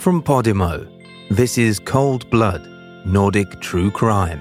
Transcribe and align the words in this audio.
From 0.00 0.22
Podimo, 0.22 0.88
this 1.28 1.58
is 1.58 1.78
Cold 1.78 2.30
Blood 2.30 2.66
Nordic 3.04 3.60
True 3.60 3.90
Crime. 3.90 4.40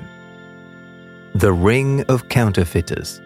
The 1.35 1.51
Ring 1.51 2.01
of 2.03 2.29
Counterfeiters. 2.29 3.19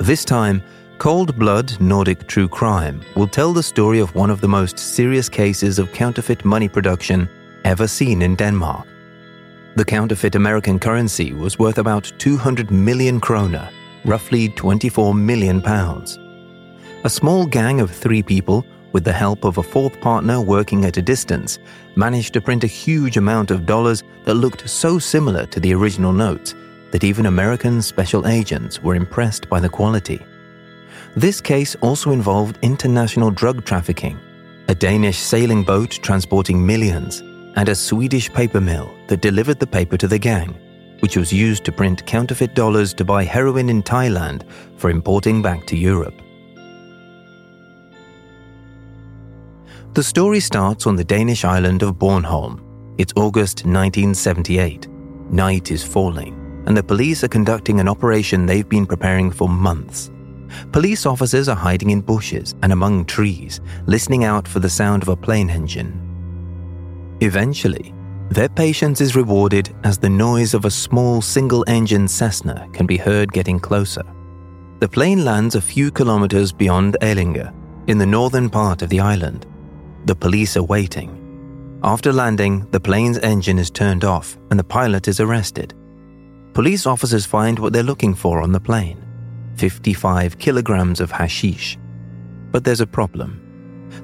This 0.00 0.24
time, 0.24 0.60
Cold 0.98 1.38
Blood 1.38 1.80
Nordic 1.80 2.26
True 2.26 2.48
Crime 2.48 3.00
will 3.14 3.28
tell 3.28 3.52
the 3.52 3.62
story 3.62 4.00
of 4.00 4.12
one 4.16 4.28
of 4.28 4.40
the 4.40 4.48
most 4.48 4.76
serious 4.76 5.28
cases 5.28 5.78
of 5.78 5.92
counterfeit 5.92 6.44
money 6.44 6.68
production 6.68 7.28
ever 7.64 7.86
seen 7.86 8.20
in 8.20 8.34
Denmark. 8.34 8.84
The 9.76 9.84
counterfeit 9.84 10.34
American 10.34 10.80
currency 10.80 11.32
was 11.32 11.60
worth 11.60 11.78
about 11.78 12.10
200 12.18 12.72
million 12.72 13.20
kroner, 13.20 13.70
roughly 14.04 14.48
24 14.48 15.14
million 15.14 15.62
pounds. 15.62 16.18
A 17.04 17.08
small 17.08 17.46
gang 17.46 17.80
of 17.80 17.92
three 17.92 18.24
people, 18.24 18.66
with 18.98 19.04
the 19.04 19.12
help 19.12 19.44
of 19.44 19.58
a 19.58 19.62
fourth 19.62 20.00
partner 20.00 20.40
working 20.40 20.84
at 20.84 20.96
a 20.96 21.00
distance, 21.14 21.60
managed 21.94 22.32
to 22.34 22.40
print 22.40 22.64
a 22.64 22.66
huge 22.66 23.16
amount 23.16 23.52
of 23.52 23.64
dollars 23.64 24.02
that 24.24 24.34
looked 24.34 24.68
so 24.68 24.98
similar 24.98 25.46
to 25.46 25.60
the 25.60 25.72
original 25.72 26.12
notes 26.12 26.56
that 26.90 27.04
even 27.04 27.26
American 27.26 27.80
special 27.80 28.26
agents 28.26 28.82
were 28.82 28.96
impressed 28.96 29.48
by 29.48 29.60
the 29.60 29.68
quality. 29.68 30.18
This 31.14 31.40
case 31.40 31.76
also 31.76 32.10
involved 32.10 32.58
international 32.62 33.30
drug 33.30 33.64
trafficking, 33.64 34.18
a 34.66 34.74
Danish 34.74 35.18
sailing 35.18 35.62
boat 35.62 35.90
transporting 36.02 36.66
millions, 36.66 37.20
and 37.54 37.68
a 37.68 37.76
Swedish 37.76 38.28
paper 38.32 38.60
mill 38.60 38.92
that 39.06 39.20
delivered 39.20 39.60
the 39.60 39.72
paper 39.78 39.96
to 39.96 40.08
the 40.08 40.18
gang, 40.18 40.56
which 40.98 41.16
was 41.16 41.32
used 41.32 41.64
to 41.66 41.70
print 41.70 42.04
counterfeit 42.04 42.54
dollars 42.54 42.92
to 42.94 43.04
buy 43.04 43.22
heroin 43.22 43.68
in 43.68 43.80
Thailand 43.80 44.42
for 44.76 44.90
importing 44.90 45.40
back 45.40 45.68
to 45.68 45.76
Europe. 45.76 46.20
The 49.94 50.02
story 50.02 50.40
starts 50.40 50.86
on 50.86 50.96
the 50.96 51.04
Danish 51.04 51.44
island 51.44 51.82
of 51.82 51.98
Bornholm. 51.98 52.60
It's 52.98 53.12
August 53.16 53.64
1978. 53.64 54.88
Night 55.30 55.70
is 55.70 55.84
falling, 55.84 56.34
and 56.66 56.76
the 56.76 56.82
police 56.82 57.24
are 57.24 57.28
conducting 57.28 57.80
an 57.80 57.88
operation 57.88 58.46
they've 58.46 58.68
been 58.68 58.86
preparing 58.86 59.30
for 59.30 59.48
months. 59.48 60.10
Police 60.72 61.06
officers 61.06 61.48
are 61.48 61.56
hiding 61.56 61.90
in 61.90 62.00
bushes 62.00 62.54
and 62.62 62.72
among 62.72 63.04
trees, 63.04 63.60
listening 63.86 64.24
out 64.24 64.48
for 64.48 64.60
the 64.60 64.70
sound 64.70 65.02
of 65.02 65.08
a 65.08 65.16
plane 65.16 65.50
engine. 65.50 66.04
Eventually, 67.20 67.94
their 68.30 68.48
patience 68.48 69.00
is 69.00 69.16
rewarded 69.16 69.74
as 69.84 69.98
the 69.98 70.10
noise 70.10 70.54
of 70.54 70.64
a 70.64 70.70
small 70.70 71.22
single 71.22 71.64
engine 71.66 72.06
Cessna 72.06 72.68
can 72.72 72.86
be 72.86 72.96
heard 72.96 73.32
getting 73.32 73.58
closer. 73.58 74.04
The 74.80 74.88
plane 74.88 75.24
lands 75.24 75.54
a 75.54 75.60
few 75.60 75.90
kilometers 75.90 76.52
beyond 76.52 76.96
Allinge, 77.00 77.52
in 77.88 77.98
the 77.98 78.06
northern 78.06 78.50
part 78.50 78.82
of 78.82 78.90
the 78.90 79.00
island. 79.00 79.46
The 80.04 80.14
police 80.14 80.56
are 80.56 80.62
waiting. 80.62 81.14
After 81.82 82.12
landing, 82.12 82.68
the 82.70 82.80
plane's 82.80 83.18
engine 83.18 83.58
is 83.58 83.70
turned 83.70 84.04
off 84.04 84.36
and 84.50 84.58
the 84.58 84.64
pilot 84.64 85.08
is 85.08 85.20
arrested. 85.20 85.74
Police 86.54 86.86
officers 86.86 87.26
find 87.26 87.58
what 87.58 87.72
they're 87.72 87.82
looking 87.82 88.14
for 88.14 88.40
on 88.42 88.52
the 88.52 88.60
plane 88.60 89.04
55 89.56 90.38
kilograms 90.38 91.00
of 91.00 91.10
hashish. 91.10 91.78
But 92.50 92.64
there's 92.64 92.80
a 92.80 92.86
problem. 92.86 93.44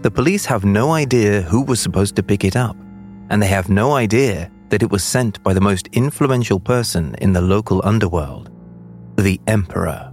The 0.02 0.10
police 0.10 0.44
have 0.46 0.64
no 0.64 0.92
idea 0.92 1.42
who 1.42 1.62
was 1.62 1.80
supposed 1.80 2.16
to 2.16 2.22
pick 2.22 2.44
it 2.44 2.56
up, 2.56 2.76
and 3.30 3.40
they 3.40 3.46
have 3.46 3.68
no 3.68 3.92
idea 3.92 4.50
that 4.68 4.82
it 4.82 4.90
was 4.90 5.04
sent 5.04 5.42
by 5.42 5.54
the 5.54 5.60
most 5.60 5.88
influential 5.92 6.58
person 6.58 7.14
in 7.20 7.32
the 7.32 7.40
local 7.40 7.80
underworld 7.84 8.50
the 9.16 9.40
Emperor. 9.46 10.12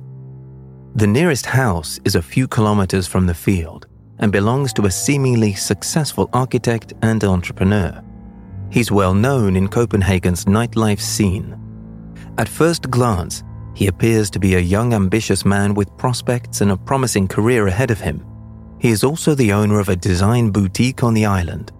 The 0.95 1.07
nearest 1.07 1.45
house 1.45 1.99
is 2.05 2.15
a 2.15 2.21
few 2.21 2.47
kilometers 2.47 3.07
from 3.07 3.25
the 3.25 3.33
field, 3.33 3.87
and 4.21 4.31
belongs 4.31 4.71
to 4.73 4.85
a 4.85 4.91
seemingly 4.91 5.53
successful 5.53 6.29
architect 6.31 6.93
and 7.01 7.23
entrepreneur. 7.23 8.01
He's 8.69 8.91
well 8.91 9.13
known 9.13 9.55
in 9.55 9.67
Copenhagen's 9.67 10.45
nightlife 10.45 11.01
scene. 11.01 11.57
At 12.37 12.47
first 12.47 12.89
glance, 12.89 13.43
he 13.73 13.87
appears 13.87 14.29
to 14.31 14.39
be 14.39 14.55
a 14.55 14.59
young, 14.59 14.93
ambitious 14.93 15.43
man 15.43 15.73
with 15.73 15.97
prospects 15.97 16.61
and 16.61 16.71
a 16.71 16.77
promising 16.77 17.27
career 17.27 17.67
ahead 17.67 17.91
of 17.91 17.99
him. 17.99 18.25
He 18.79 18.89
is 18.89 19.03
also 19.03 19.35
the 19.35 19.51
owner 19.51 19.79
of 19.79 19.89
a 19.89 19.95
design 19.95 20.51
boutique 20.51 21.03
on 21.03 21.13
the 21.13 21.25
island. 21.25 21.71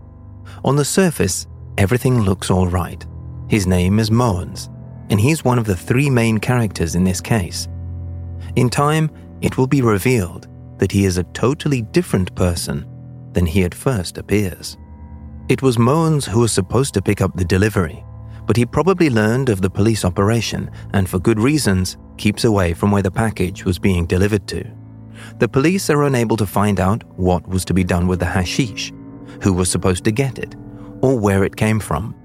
On 0.64 0.76
the 0.76 0.86
surface, 0.86 1.48
everything 1.78 2.22
looks 2.22 2.52
all 2.52 2.68
right. 2.68 3.06
His 3.48 3.68
name 3.68 4.00
is 4.00 4.10
Mogens, 4.10 4.68
and 5.10 5.20
he's 5.20 5.44
one 5.44 5.60
of 5.60 5.66
the 5.66 5.76
three 5.76 6.10
main 6.10 6.40
characters 6.40 6.96
in 6.96 7.04
this 7.04 7.22
case. 7.22 7.68
In 8.56 8.70
time, 8.70 9.10
it 9.42 9.58
will 9.58 9.68
be 9.68 9.82
revealed 9.82 10.48
that 10.82 10.92
he 10.92 11.06
is 11.06 11.20
a 11.20 11.24
totally 11.26 11.84
different 11.84 12.34
person 12.34 12.88
than 13.34 13.46
he 13.46 13.64
at 13.64 13.74
first 13.74 14.18
appears. 14.18 14.78
It 15.48 15.62
was 15.62 15.78
Mogens 15.78 16.28
who 16.28 16.40
was 16.40 16.52
supposed 16.52 16.96
to 16.96 17.04
pick 17.04 17.22
up 17.22 17.36
the 17.36 17.46
delivery, 17.46 18.04
but 18.48 18.58
he 18.58 18.66
probably 18.66 19.12
learned 19.12 19.50
of 19.50 19.62
the 19.62 19.70
police 19.70 20.04
operation 20.04 20.72
and, 20.94 21.08
for 21.08 21.20
good 21.20 21.40
reasons, 21.40 21.98
keeps 22.18 22.46
away 22.46 22.74
from 22.74 22.90
where 22.90 23.04
the 23.04 23.12
package 23.12 23.64
was 23.64 23.78
being 23.78 24.08
delivered 24.08 24.48
to. 24.48 24.66
The 25.38 25.48
police 25.48 25.88
are 25.92 26.02
unable 26.06 26.36
to 26.38 26.48
find 26.48 26.80
out 26.80 27.04
what 27.16 27.48
was 27.48 27.64
to 27.66 27.76
be 27.76 27.84
done 27.84 28.08
with 28.08 28.20
the 28.20 28.26
hashish, 28.26 28.92
who 29.44 29.54
was 29.54 29.70
supposed 29.70 30.04
to 30.06 30.12
get 30.12 30.40
it, 30.40 30.56
or 31.02 31.20
where 31.20 31.44
it 31.44 31.56
came 31.56 31.80
from. 31.80 32.16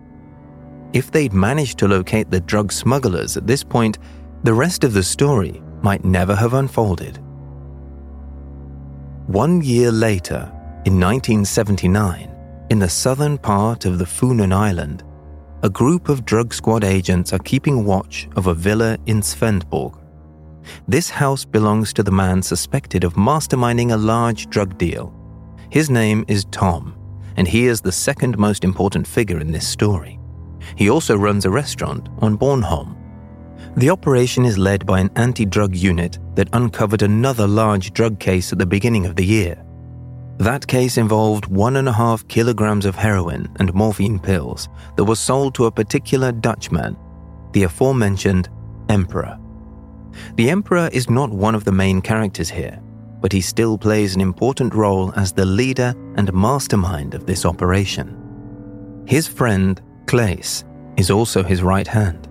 If 0.95 1.11
they'd 1.11 1.35
managed 1.35 1.77
to 1.81 1.89
locate 1.89 2.31
the 2.31 2.41
drug 2.41 2.73
smugglers 2.73 3.37
at 3.37 3.47
this 3.47 3.63
point, 3.63 3.99
the 4.45 4.55
rest 4.55 4.83
of 4.83 4.95
the 4.95 5.03
story 5.03 5.63
might 5.83 6.07
never 6.07 6.35
have 6.35 6.55
unfolded. 6.55 7.21
One 9.27 9.61
year 9.61 9.91
later, 9.91 10.53
in 10.85 11.01
1979, 11.01 12.33
in 12.71 12.79
the 12.79 12.89
southern 12.89 13.39
part 13.39 13.85
of 13.85 13.99
the 13.99 14.05
Funen 14.05 14.53
Island, 14.53 15.03
a 15.65 15.69
group 15.69 16.09
of 16.09 16.25
drug 16.25 16.55
squad 16.55 16.85
agents 16.85 17.33
are 17.33 17.41
keeping 17.41 17.85
watch 17.85 18.29
of 18.37 18.47
a 18.47 18.55
villa 18.55 18.97
in 19.07 19.21
Svendborg. 19.21 19.99
This 20.87 21.11
house 21.11 21.45
belongs 21.45 21.93
to 21.95 22.05
the 22.05 22.13
man 22.13 22.41
suspected 22.41 23.03
of 23.03 23.15
masterminding 23.15 23.93
a 23.93 23.97
large 23.97 24.49
drug 24.49 24.79
deal. 24.79 25.13
His 25.71 25.91
name 25.91 26.25
is 26.29 26.45
Tom, 26.53 26.95
and 27.37 27.49
he 27.49 27.67
is 27.67 27.81
the 27.81 27.91
second 27.91 28.39
most 28.39 28.63
important 28.63 29.09
figure 29.09 29.41
in 29.41 29.51
this 29.51 29.67
story. 29.67 30.21
He 30.77 30.89
also 30.89 31.17
runs 31.17 31.45
a 31.45 31.51
restaurant 31.51 32.09
on 32.21 32.39
Bornholm. 32.39 32.97
The 33.77 33.91
operation 33.91 34.47
is 34.47 34.57
led 34.57 34.87
by 34.87 35.01
an 35.01 35.11
anti 35.17 35.45
drug 35.45 35.77
unit 35.77 36.19
that 36.35 36.49
uncovered 36.55 37.03
another 37.03 37.47
large 37.47 37.93
drug 37.93 38.19
case 38.19 38.51
at 38.51 38.59
the 38.59 38.65
beginning 38.65 39.05
of 39.05 39.17
the 39.17 39.25
year. 39.25 39.63
That 40.39 40.67
case 40.67 40.97
involved 40.97 41.47
one 41.47 41.77
and 41.77 41.87
a 41.87 41.93
half 41.93 42.27
kilograms 42.27 42.87
of 42.87 42.95
heroin 42.95 43.55
and 43.61 43.75
morphine 43.75 44.19
pills 44.19 44.71
that 44.97 45.05
were 45.05 45.15
sold 45.15 45.55
to 45.57 45.67
a 45.67 45.71
particular 45.71 46.33
Dutchman, 46.33 46.97
the 47.53 47.65
aforementioned 47.65 48.49
Emperor. 48.89 49.39
The 50.37 50.49
Emperor 50.49 50.89
is 50.91 51.11
not 51.11 51.31
one 51.31 51.55
of 51.55 51.65
the 51.65 51.73
main 51.73 52.01
characters 52.01 52.49
here, 52.49 52.81
but 53.21 53.33
he 53.33 53.43
still 53.43 53.77
plays 53.77 54.15
an 54.15 54.23
important 54.23 54.75
role 54.75 55.13
as 55.17 55.33
the 55.33 55.45
leader 55.45 55.95
and 56.17 56.33
mastermind 56.33 57.13
of 57.15 57.27
this 57.27 57.45
operation. 57.45 59.05
His 59.07 59.27
friend, 59.27 59.83
Claes, 60.07 60.65
is 60.97 61.11
also 61.11 61.43
his 61.43 61.63
right 61.63 61.87
hand. 61.87 62.26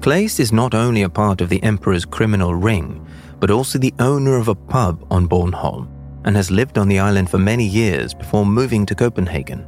Claes 0.00 0.38
is 0.40 0.52
not 0.52 0.74
only 0.74 1.02
a 1.02 1.08
part 1.08 1.40
of 1.40 1.48
the 1.48 1.62
Emperor's 1.62 2.04
criminal 2.04 2.54
ring, 2.54 3.06
but 3.40 3.50
also 3.50 3.78
the 3.78 3.94
owner 3.98 4.36
of 4.36 4.48
a 4.48 4.54
pub 4.54 5.06
on 5.10 5.28
Bornholm 5.28 5.88
and 6.24 6.36
has 6.36 6.50
lived 6.50 6.78
on 6.78 6.88
the 6.88 6.98
island 6.98 7.30
for 7.30 7.38
many 7.38 7.64
years 7.66 8.14
before 8.14 8.46
moving 8.46 8.86
to 8.86 8.94
Copenhagen. 8.94 9.66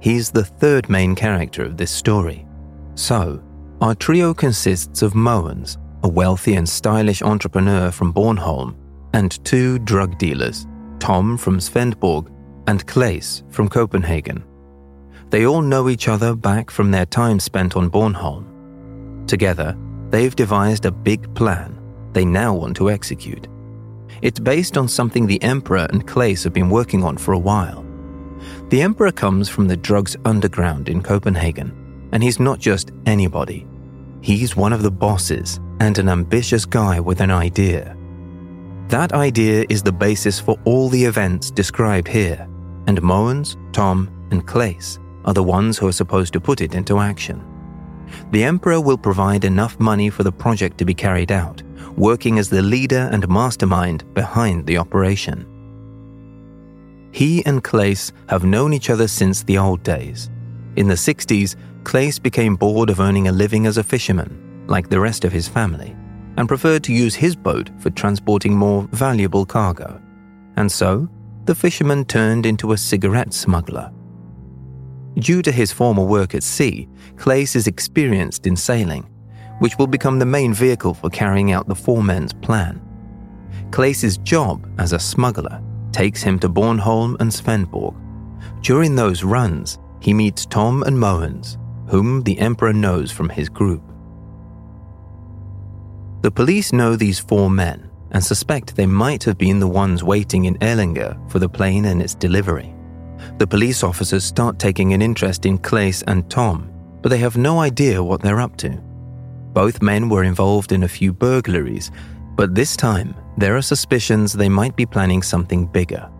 He's 0.00 0.30
the 0.30 0.44
third 0.44 0.88
main 0.88 1.14
character 1.14 1.62
of 1.62 1.76
this 1.76 1.90
story. 1.90 2.46
So, 2.94 3.42
our 3.80 3.94
trio 3.94 4.34
consists 4.34 5.02
of 5.02 5.14
Mogens, 5.14 5.78
a 6.02 6.08
wealthy 6.08 6.54
and 6.56 6.68
stylish 6.68 7.22
entrepreneur 7.22 7.90
from 7.90 8.12
Bornholm, 8.12 8.76
and 9.14 9.42
two 9.44 9.78
drug 9.80 10.18
dealers, 10.18 10.66
Tom 10.98 11.38
from 11.38 11.58
Svendborg 11.58 12.30
and 12.66 12.86
Claes 12.86 13.44
from 13.50 13.68
Copenhagen. 13.68 14.44
They 15.30 15.46
all 15.46 15.62
know 15.62 15.88
each 15.88 16.08
other 16.08 16.34
back 16.34 16.70
from 16.70 16.90
their 16.90 17.06
time 17.06 17.40
spent 17.40 17.76
on 17.76 17.90
Bornholm 17.90 18.53
Together, 19.26 19.76
they've 20.10 20.36
devised 20.36 20.84
a 20.86 20.90
big 20.90 21.34
plan 21.34 21.78
they 22.12 22.24
now 22.24 22.54
want 22.54 22.76
to 22.76 22.90
execute. 22.90 23.48
It's 24.22 24.38
based 24.38 24.78
on 24.78 24.88
something 24.88 25.26
the 25.26 25.42
Emperor 25.42 25.86
and 25.90 26.06
Claes 26.06 26.44
have 26.44 26.52
been 26.52 26.70
working 26.70 27.02
on 27.02 27.16
for 27.16 27.32
a 27.32 27.38
while. 27.38 27.84
The 28.68 28.82
Emperor 28.82 29.12
comes 29.12 29.48
from 29.48 29.66
the 29.66 29.76
drugs 29.76 30.16
underground 30.24 30.88
in 30.88 31.02
Copenhagen, 31.02 32.08
and 32.12 32.22
he's 32.22 32.38
not 32.40 32.58
just 32.58 32.92
anybody. 33.06 33.66
He's 34.20 34.56
one 34.56 34.72
of 34.72 34.82
the 34.82 34.90
bosses 34.90 35.60
and 35.80 35.98
an 35.98 36.08
ambitious 36.08 36.64
guy 36.64 37.00
with 37.00 37.20
an 37.20 37.30
idea. 37.30 37.96
That 38.88 39.12
idea 39.12 39.64
is 39.68 39.82
the 39.82 39.92
basis 39.92 40.38
for 40.38 40.58
all 40.64 40.88
the 40.88 41.04
events 41.04 41.50
described 41.50 42.06
here, 42.06 42.48
and 42.86 43.00
Mogens, 43.02 43.56
Tom, 43.72 44.10
and 44.30 44.46
Claes 44.46 44.98
are 45.24 45.34
the 45.34 45.42
ones 45.42 45.78
who 45.78 45.88
are 45.88 45.92
supposed 45.92 46.32
to 46.34 46.40
put 46.40 46.60
it 46.60 46.74
into 46.74 46.98
action 46.98 47.42
the 48.30 48.44
Emperor 48.44 48.80
will 48.80 48.98
provide 48.98 49.44
enough 49.44 49.78
money 49.78 50.10
for 50.10 50.22
the 50.22 50.32
project 50.32 50.78
to 50.78 50.84
be 50.84 50.94
carried 50.94 51.32
out, 51.32 51.62
working 51.96 52.38
as 52.38 52.48
the 52.48 52.62
leader 52.62 53.08
and 53.12 53.28
mastermind 53.28 54.12
behind 54.14 54.66
the 54.66 54.78
operation. 54.78 55.46
He 57.12 57.44
and 57.46 57.62
Claes 57.62 58.12
have 58.28 58.44
known 58.44 58.72
each 58.72 58.90
other 58.90 59.06
since 59.06 59.42
the 59.42 59.58
old 59.58 59.82
days. 59.82 60.30
In 60.76 60.88
the 60.88 60.94
60s, 60.94 61.54
Claes 61.84 62.18
became 62.18 62.56
bored 62.56 62.90
of 62.90 62.98
earning 62.98 63.28
a 63.28 63.32
living 63.32 63.66
as 63.66 63.78
a 63.78 63.84
fisherman, 63.84 64.64
like 64.66 64.88
the 64.88 64.98
rest 64.98 65.24
of 65.24 65.32
his 65.32 65.46
family, 65.46 65.94
and 66.36 66.48
preferred 66.48 66.82
to 66.84 66.92
use 66.92 67.14
his 67.14 67.36
boat 67.36 67.70
for 67.78 67.90
transporting 67.90 68.56
more 68.56 68.88
valuable 68.90 69.46
cargo. 69.46 70.00
And 70.56 70.70
so, 70.70 71.08
the 71.44 71.54
fisherman 71.54 72.04
turned 72.04 72.46
into 72.46 72.72
a 72.72 72.76
cigarette 72.76 73.32
smuggler. 73.32 73.92
Due 75.18 75.42
to 75.42 75.52
his 75.52 75.72
former 75.72 76.04
work 76.04 76.34
at 76.34 76.42
sea, 76.42 76.88
Claes 77.16 77.54
is 77.54 77.66
experienced 77.66 78.46
in 78.46 78.56
sailing, 78.56 79.08
which 79.60 79.78
will 79.78 79.86
become 79.86 80.18
the 80.18 80.26
main 80.26 80.52
vehicle 80.52 80.94
for 80.94 81.08
carrying 81.10 81.52
out 81.52 81.68
the 81.68 81.74
four 81.74 82.02
men's 82.02 82.32
plan. 82.32 82.80
Claes's 83.70 84.18
job 84.18 84.68
as 84.78 84.92
a 84.92 84.98
smuggler 84.98 85.62
takes 85.92 86.22
him 86.22 86.38
to 86.40 86.48
Bornholm 86.48 87.16
and 87.20 87.30
Svendborg. 87.30 87.94
During 88.62 88.96
those 88.96 89.22
runs, 89.22 89.78
he 90.00 90.12
meets 90.12 90.46
Tom 90.46 90.82
and 90.82 90.96
Mogens, 90.96 91.56
whom 91.88 92.22
the 92.22 92.38
Emperor 92.38 92.72
knows 92.72 93.12
from 93.12 93.28
his 93.28 93.48
group. 93.48 93.82
The 96.22 96.30
police 96.30 96.72
know 96.72 96.96
these 96.96 97.18
four 97.18 97.50
men 97.50 97.90
and 98.10 98.24
suspect 98.24 98.74
they 98.74 98.86
might 98.86 99.22
have 99.24 99.38
been 99.38 99.60
the 99.60 99.68
ones 99.68 100.02
waiting 100.02 100.46
in 100.46 100.56
Allinge 100.58 101.30
for 101.30 101.38
the 101.38 101.48
plane 101.48 101.84
and 101.84 102.00
its 102.00 102.14
delivery. 102.14 102.73
The 103.38 103.46
police 103.46 103.82
officers 103.82 104.24
start 104.24 104.58
taking 104.58 104.92
an 104.92 105.02
interest 105.02 105.46
in 105.46 105.58
Claes 105.58 106.02
and 106.02 106.30
Tom, 106.30 106.70
but 107.02 107.08
they 107.08 107.18
have 107.18 107.36
no 107.36 107.60
idea 107.60 108.02
what 108.02 108.22
they're 108.22 108.40
up 108.40 108.56
to. 108.58 108.70
Both 109.52 109.82
men 109.82 110.08
were 110.08 110.24
involved 110.24 110.72
in 110.72 110.82
a 110.82 110.88
few 110.88 111.12
burglaries, 111.12 111.90
but 112.36 112.54
this 112.54 112.76
time 112.76 113.14
there 113.36 113.56
are 113.56 113.62
suspicions 113.62 114.32
they 114.32 114.48
might 114.48 114.76
be 114.76 114.86
planning 114.86 115.22
something 115.22 115.66
bigger. 115.66 116.10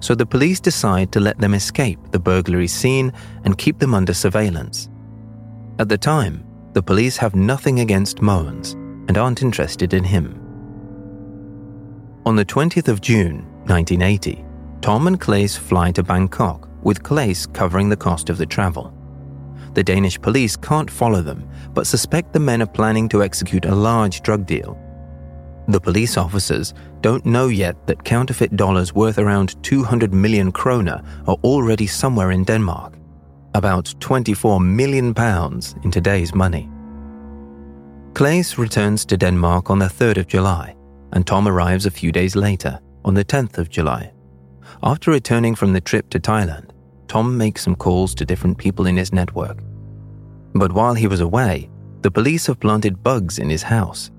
So 0.00 0.14
the 0.14 0.26
police 0.26 0.60
decide 0.60 1.12
to 1.12 1.20
let 1.20 1.38
them 1.38 1.54
escape 1.54 1.98
the 2.10 2.18
burglary 2.18 2.68
scene 2.68 3.12
and 3.44 3.58
keep 3.58 3.78
them 3.78 3.94
under 3.94 4.14
surveillance. 4.14 4.88
At 5.78 5.88
the 5.88 5.98
time, 5.98 6.44
the 6.72 6.82
police 6.82 7.16
have 7.16 7.34
nothing 7.34 7.80
against 7.80 8.18
Mogens 8.18 8.74
and 9.08 9.18
aren't 9.18 9.42
interested 9.42 9.94
in 9.94 10.04
him. 10.04 10.40
On 12.26 12.36
the 12.36 12.44
20th 12.44 12.88
of 12.88 13.00
June, 13.00 13.46
1980, 13.66 14.44
Tom 14.80 15.06
and 15.06 15.20
Claes 15.20 15.56
fly 15.56 15.90
to 15.92 16.02
Bangkok, 16.02 16.68
with 16.82 17.02
Claes 17.02 17.46
covering 17.46 17.88
the 17.88 17.96
cost 17.96 18.30
of 18.30 18.38
the 18.38 18.46
travel. 18.46 18.94
The 19.74 19.82
Danish 19.82 20.20
police 20.20 20.56
can't 20.56 20.90
follow 20.90 21.20
them, 21.20 21.48
but 21.74 21.86
suspect 21.86 22.32
the 22.32 22.40
men 22.40 22.62
are 22.62 22.66
planning 22.66 23.08
to 23.10 23.22
execute 23.22 23.64
a 23.64 23.74
large 23.74 24.22
drug 24.22 24.46
deal. 24.46 24.78
The 25.68 25.80
police 25.80 26.16
officers 26.16 26.72
don't 27.02 27.26
know 27.26 27.48
yet 27.48 27.86
that 27.86 28.04
counterfeit 28.04 28.56
dollars 28.56 28.94
worth 28.94 29.18
around 29.18 29.62
200 29.62 30.14
million 30.14 30.50
kroner 30.50 31.02
are 31.26 31.36
already 31.44 31.86
somewhere 31.86 32.30
in 32.30 32.44
Denmark, 32.44 32.94
about 33.54 33.94
24 34.00 34.60
million 34.60 35.12
pounds 35.12 35.74
in 35.84 35.90
today's 35.90 36.34
money. 36.34 36.70
Claes 38.14 38.56
returns 38.58 39.04
to 39.04 39.16
Denmark 39.16 39.70
on 39.70 39.78
the 39.78 39.86
3rd 39.86 40.18
of 40.18 40.26
July, 40.26 40.74
and 41.12 41.26
Tom 41.26 41.46
arrives 41.46 41.86
a 41.86 41.90
few 41.90 42.10
days 42.10 42.34
later, 42.34 42.80
on 43.04 43.14
the 43.14 43.24
10th 43.24 43.58
of 43.58 43.68
July. 43.68 44.12
After 44.82 45.10
returning 45.10 45.56
from 45.56 45.72
the 45.72 45.80
trip 45.80 46.08
to 46.10 46.20
Thailand, 46.20 46.70
Tom 47.08 47.36
makes 47.36 47.62
some 47.62 47.74
calls 47.74 48.14
to 48.14 48.24
different 48.24 48.58
people 48.58 48.86
in 48.86 48.96
his 48.96 49.12
network. 49.12 49.58
But 50.54 50.72
while 50.72 50.94
he 50.94 51.08
was 51.08 51.20
away, 51.20 51.68
the 52.02 52.10
police 52.10 52.46
have 52.46 52.60
planted 52.60 53.02
bugs 53.02 53.38
in 53.38 53.50
his 53.50 53.62
house. 53.62 54.10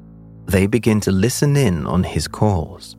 They 0.47 0.67
begin 0.67 0.99
to 1.01 1.11
listen 1.11 1.55
in 1.55 1.85
on 1.85 2.03
his 2.03 2.27
calls. 2.27 2.97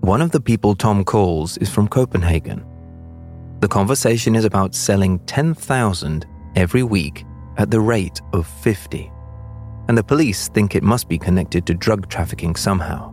One 0.00 0.22
of 0.22 0.30
the 0.30 0.40
people 0.40 0.74
Tom 0.74 1.04
calls 1.04 1.58
is 1.58 1.68
from 1.68 1.88
Copenhagen. 1.88 2.64
The 3.60 3.68
conversation 3.68 4.34
is 4.34 4.44
about 4.44 4.74
selling 4.74 5.18
10,000 5.20 6.26
every 6.56 6.82
week 6.82 7.24
at 7.58 7.70
the 7.70 7.80
rate 7.80 8.20
of 8.32 8.46
50. 8.46 9.10
And 9.88 9.98
the 9.98 10.04
police 10.04 10.48
think 10.48 10.74
it 10.74 10.82
must 10.82 11.08
be 11.08 11.18
connected 11.18 11.66
to 11.66 11.74
drug 11.74 12.08
trafficking 12.08 12.56
somehow. 12.56 13.12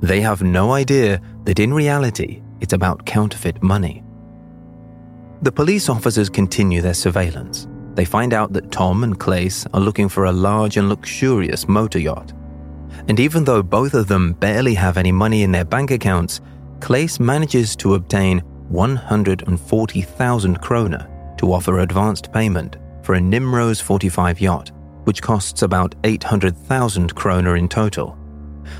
They 0.00 0.20
have 0.20 0.42
no 0.42 0.72
idea 0.72 1.20
that 1.44 1.60
in 1.60 1.72
reality, 1.72 2.42
it's 2.62 2.72
about 2.72 3.04
counterfeit 3.04 3.62
money. 3.62 4.02
The 5.42 5.52
police 5.52 5.88
officers 5.88 6.30
continue 6.30 6.80
their 6.80 6.94
surveillance. 6.94 7.66
They 7.94 8.04
find 8.04 8.32
out 8.32 8.52
that 8.52 8.70
Tom 8.70 9.02
and 9.02 9.18
Claes 9.18 9.66
are 9.74 9.80
looking 9.80 10.08
for 10.08 10.24
a 10.24 10.32
large 10.32 10.76
and 10.76 10.88
luxurious 10.88 11.66
motor 11.68 11.98
yacht. 11.98 12.32
And 13.08 13.18
even 13.18 13.42
though 13.44 13.64
both 13.64 13.94
of 13.94 14.06
them 14.06 14.34
barely 14.34 14.74
have 14.74 14.96
any 14.96 15.10
money 15.10 15.42
in 15.42 15.50
their 15.50 15.64
bank 15.64 15.90
accounts, 15.90 16.40
Claes 16.80 17.18
manages 17.18 17.74
to 17.76 17.94
obtain 17.94 18.38
140,000 18.68 20.60
kroner 20.60 21.34
to 21.38 21.52
offer 21.52 21.80
advanced 21.80 22.32
payment 22.32 22.76
for 23.02 23.16
a 23.16 23.20
Nimrose 23.20 23.82
45 23.82 24.40
yacht, 24.40 24.70
which 25.02 25.20
costs 25.20 25.62
about 25.62 25.96
800,000 26.04 27.12
kroner 27.16 27.56
in 27.56 27.68
total. 27.68 28.16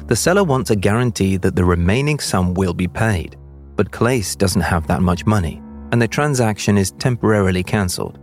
The 0.07 0.15
seller 0.15 0.45
wants 0.45 0.71
a 0.71 0.77
guarantee 0.77 1.37
that 1.39 1.57
the 1.57 1.65
remaining 1.65 2.21
sum 2.21 2.55
will 2.55 2.75
be 2.75 2.87
paid, 2.87 3.37
but 3.77 3.91
Claes 3.91 4.37
doesn't 4.37 4.61
have 4.61 4.87
that 4.87 5.03
much 5.03 5.27
money, 5.27 5.63
and 5.93 6.01
the 6.01 6.09
transaction 6.09 6.79
is 6.79 6.93
temporarily 6.93 7.63
cancelled. 7.63 8.19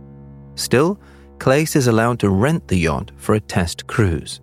Still, 0.54 1.00
Claes 1.38 1.76
is 1.76 1.86
allowed 1.86 2.18
to 2.20 2.30
rent 2.30 2.68
the 2.68 2.78
yacht 2.78 3.12
for 3.16 3.34
a 3.34 3.40
test 3.40 3.86
cruise. 3.86 4.40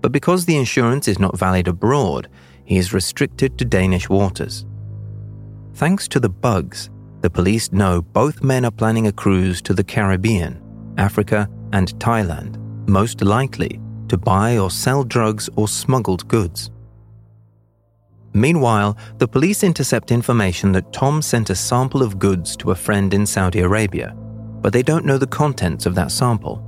But 0.00 0.12
because 0.12 0.44
the 0.44 0.56
insurance 0.56 1.08
is 1.08 1.18
not 1.18 1.38
valid 1.38 1.66
abroad, 1.68 2.28
he 2.64 2.76
is 2.76 2.92
restricted 2.92 3.58
to 3.58 3.64
Danish 3.64 4.08
waters. 4.08 4.66
Thanks 5.74 6.06
to 6.08 6.20
the 6.20 6.28
bugs, 6.28 6.90
the 7.20 7.30
police 7.30 7.72
know 7.72 8.02
both 8.02 8.42
men 8.42 8.64
are 8.64 8.70
planning 8.70 9.06
a 9.06 9.12
cruise 9.12 9.60
to 9.62 9.74
the 9.74 9.84
Caribbean, 9.84 10.62
Africa, 10.96 11.48
and 11.72 11.88
Thailand, 11.98 12.56
most 12.86 13.22
likely 13.22 13.80
to 14.08 14.16
buy 14.16 14.58
or 14.58 14.70
sell 14.70 15.04
drugs 15.04 15.48
or 15.56 15.68
smuggled 15.68 16.26
goods. 16.28 16.70
Meanwhile, 18.38 18.96
the 19.18 19.26
police 19.26 19.64
intercept 19.64 20.12
information 20.12 20.70
that 20.70 20.92
Tom 20.92 21.22
sent 21.22 21.50
a 21.50 21.56
sample 21.56 22.04
of 22.04 22.20
goods 22.20 22.56
to 22.58 22.70
a 22.70 22.74
friend 22.76 23.12
in 23.12 23.26
Saudi 23.26 23.60
Arabia, 23.60 24.14
but 24.62 24.72
they 24.72 24.82
don't 24.84 25.04
know 25.04 25.18
the 25.18 25.26
contents 25.26 25.86
of 25.86 25.96
that 25.96 26.12
sample. 26.12 26.58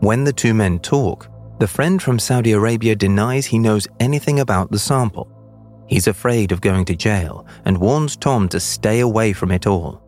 When 0.00 0.24
the 0.24 0.32
two 0.32 0.52
men 0.52 0.80
talk, 0.80 1.28
the 1.60 1.68
friend 1.68 2.02
from 2.02 2.18
Saudi 2.18 2.50
Arabia 2.50 2.96
denies 2.96 3.46
he 3.46 3.56
knows 3.56 3.86
anything 4.00 4.40
about 4.40 4.72
the 4.72 4.78
sample. 4.78 5.30
He's 5.86 6.08
afraid 6.08 6.50
of 6.50 6.60
going 6.60 6.84
to 6.86 6.96
jail 6.96 7.46
and 7.66 7.78
warns 7.78 8.16
Tom 8.16 8.48
to 8.48 8.58
stay 8.58 8.98
away 8.98 9.32
from 9.32 9.52
it 9.52 9.68
all. 9.68 10.02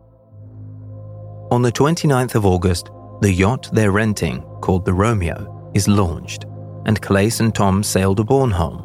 On 1.49 1.61
the 1.61 1.71
29th 1.71 2.35
of 2.35 2.45
August, 2.45 2.89
the 3.21 3.31
yacht 3.31 3.69
they're 3.71 3.91
renting, 3.91 4.41
called 4.59 4.83
the 4.83 4.93
Romeo, 4.93 5.71
is 5.73 5.87
launched, 5.87 6.43
and 6.85 7.01
Claes 7.01 7.39
and 7.39 7.55
Tom 7.55 7.83
sail 7.83 8.13
to 8.15 8.23
Bornholm. 8.25 8.83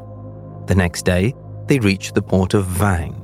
The 0.68 0.76
next 0.76 1.04
day, 1.04 1.34
they 1.66 1.78
reach 1.78 2.12
the 2.12 2.23
port 2.23 2.54
of 2.54 2.66
Vang. 2.66 3.19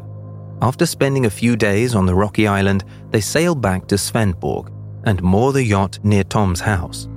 After 0.61 0.87
spending 0.87 1.26
a 1.26 1.30
few 1.30 1.57
days 1.57 1.95
on 1.95 2.07
the 2.07 2.14
rocky 2.14 2.47
island, 2.47 2.85
they 3.11 3.21
sail 3.21 3.54
back 3.54 3.87
to 3.88 3.95
Svendborg 3.95 4.73
and 5.04 5.23
moor 5.23 5.52
the 5.52 5.62
yacht 5.62 5.99
near 6.02 6.25
Tom's 6.25 6.61
house. 6.61 7.09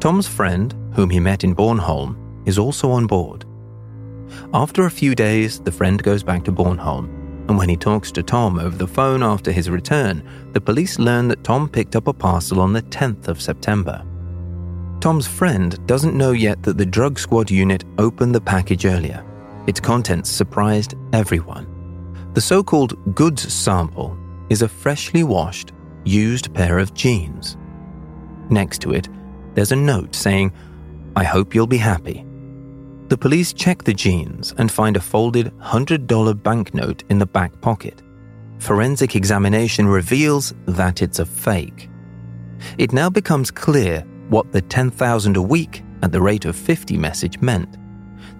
Tom's 0.00 0.28
friend, 0.28 0.74
whom 0.92 1.08
he 1.08 1.18
met 1.18 1.44
in 1.44 1.54
Bornholm, 1.54 2.16
is 2.46 2.58
also 2.58 2.90
on 2.90 3.06
board. 3.06 3.46
After 4.52 4.84
a 4.84 4.90
few 4.90 5.14
days, 5.14 5.60
the 5.60 5.72
friend 5.72 6.02
goes 6.02 6.22
back 6.22 6.44
to 6.44 6.52
Bornholm, 6.52 7.06
and 7.48 7.56
when 7.56 7.68
he 7.68 7.76
talks 7.76 8.12
to 8.12 8.22
Tom 8.22 8.58
over 8.58 8.76
the 8.76 8.86
phone 8.86 9.22
after 9.22 9.50
his 9.50 9.70
return, 9.70 10.22
the 10.52 10.60
police 10.60 10.98
learn 10.98 11.28
that 11.28 11.44
Tom 11.44 11.68
picked 11.68 11.96
up 11.96 12.06
a 12.06 12.12
parcel 12.12 12.60
on 12.60 12.72
the 12.72 12.82
10th 12.82 13.28
of 13.28 13.40
September. 13.40 14.04
Tom's 15.00 15.26
friend 15.26 15.84
doesn't 15.86 16.16
know 16.16 16.32
yet 16.32 16.62
that 16.62 16.78
the 16.78 16.86
drug 16.86 17.18
squad 17.18 17.50
unit 17.50 17.84
opened 17.98 18.34
the 18.34 18.40
package 18.40 18.84
earlier 18.86 19.24
its 19.66 19.80
contents 19.80 20.30
surprised 20.30 20.94
everyone. 21.12 21.66
The 22.34 22.40
so 22.40 22.62
called 22.62 23.14
goods 23.14 23.52
sample 23.52 24.18
is 24.50 24.62
a 24.62 24.68
freshly 24.68 25.22
washed, 25.22 25.72
used 26.04 26.52
pair 26.52 26.78
of 26.78 26.94
jeans. 26.94 27.56
Next 28.50 28.80
to 28.82 28.92
it, 28.92 29.08
there's 29.54 29.72
a 29.72 29.76
note 29.76 30.14
saying, 30.14 30.52
I 31.16 31.24
hope 31.24 31.54
you'll 31.54 31.66
be 31.66 31.78
happy. 31.78 32.26
The 33.08 33.18
police 33.18 33.52
check 33.52 33.84
the 33.84 33.94
jeans 33.94 34.54
and 34.58 34.70
find 34.70 34.96
a 34.96 35.00
folded 35.00 35.56
$100 35.58 36.42
banknote 36.42 37.04
in 37.08 37.18
the 37.18 37.26
back 37.26 37.60
pocket. 37.60 38.02
Forensic 38.58 39.14
examination 39.14 39.86
reveals 39.86 40.54
that 40.66 41.02
it's 41.02 41.18
a 41.18 41.26
fake. 41.26 41.88
It 42.78 42.92
now 42.92 43.10
becomes 43.10 43.50
clear 43.50 44.00
what 44.28 44.52
the 44.52 44.62
10,000 44.62 45.36
a 45.36 45.42
week 45.42 45.82
at 46.02 46.12
the 46.12 46.20
rate 46.20 46.44
of 46.44 46.56
50 46.56 46.96
message 46.96 47.40
meant 47.40 47.76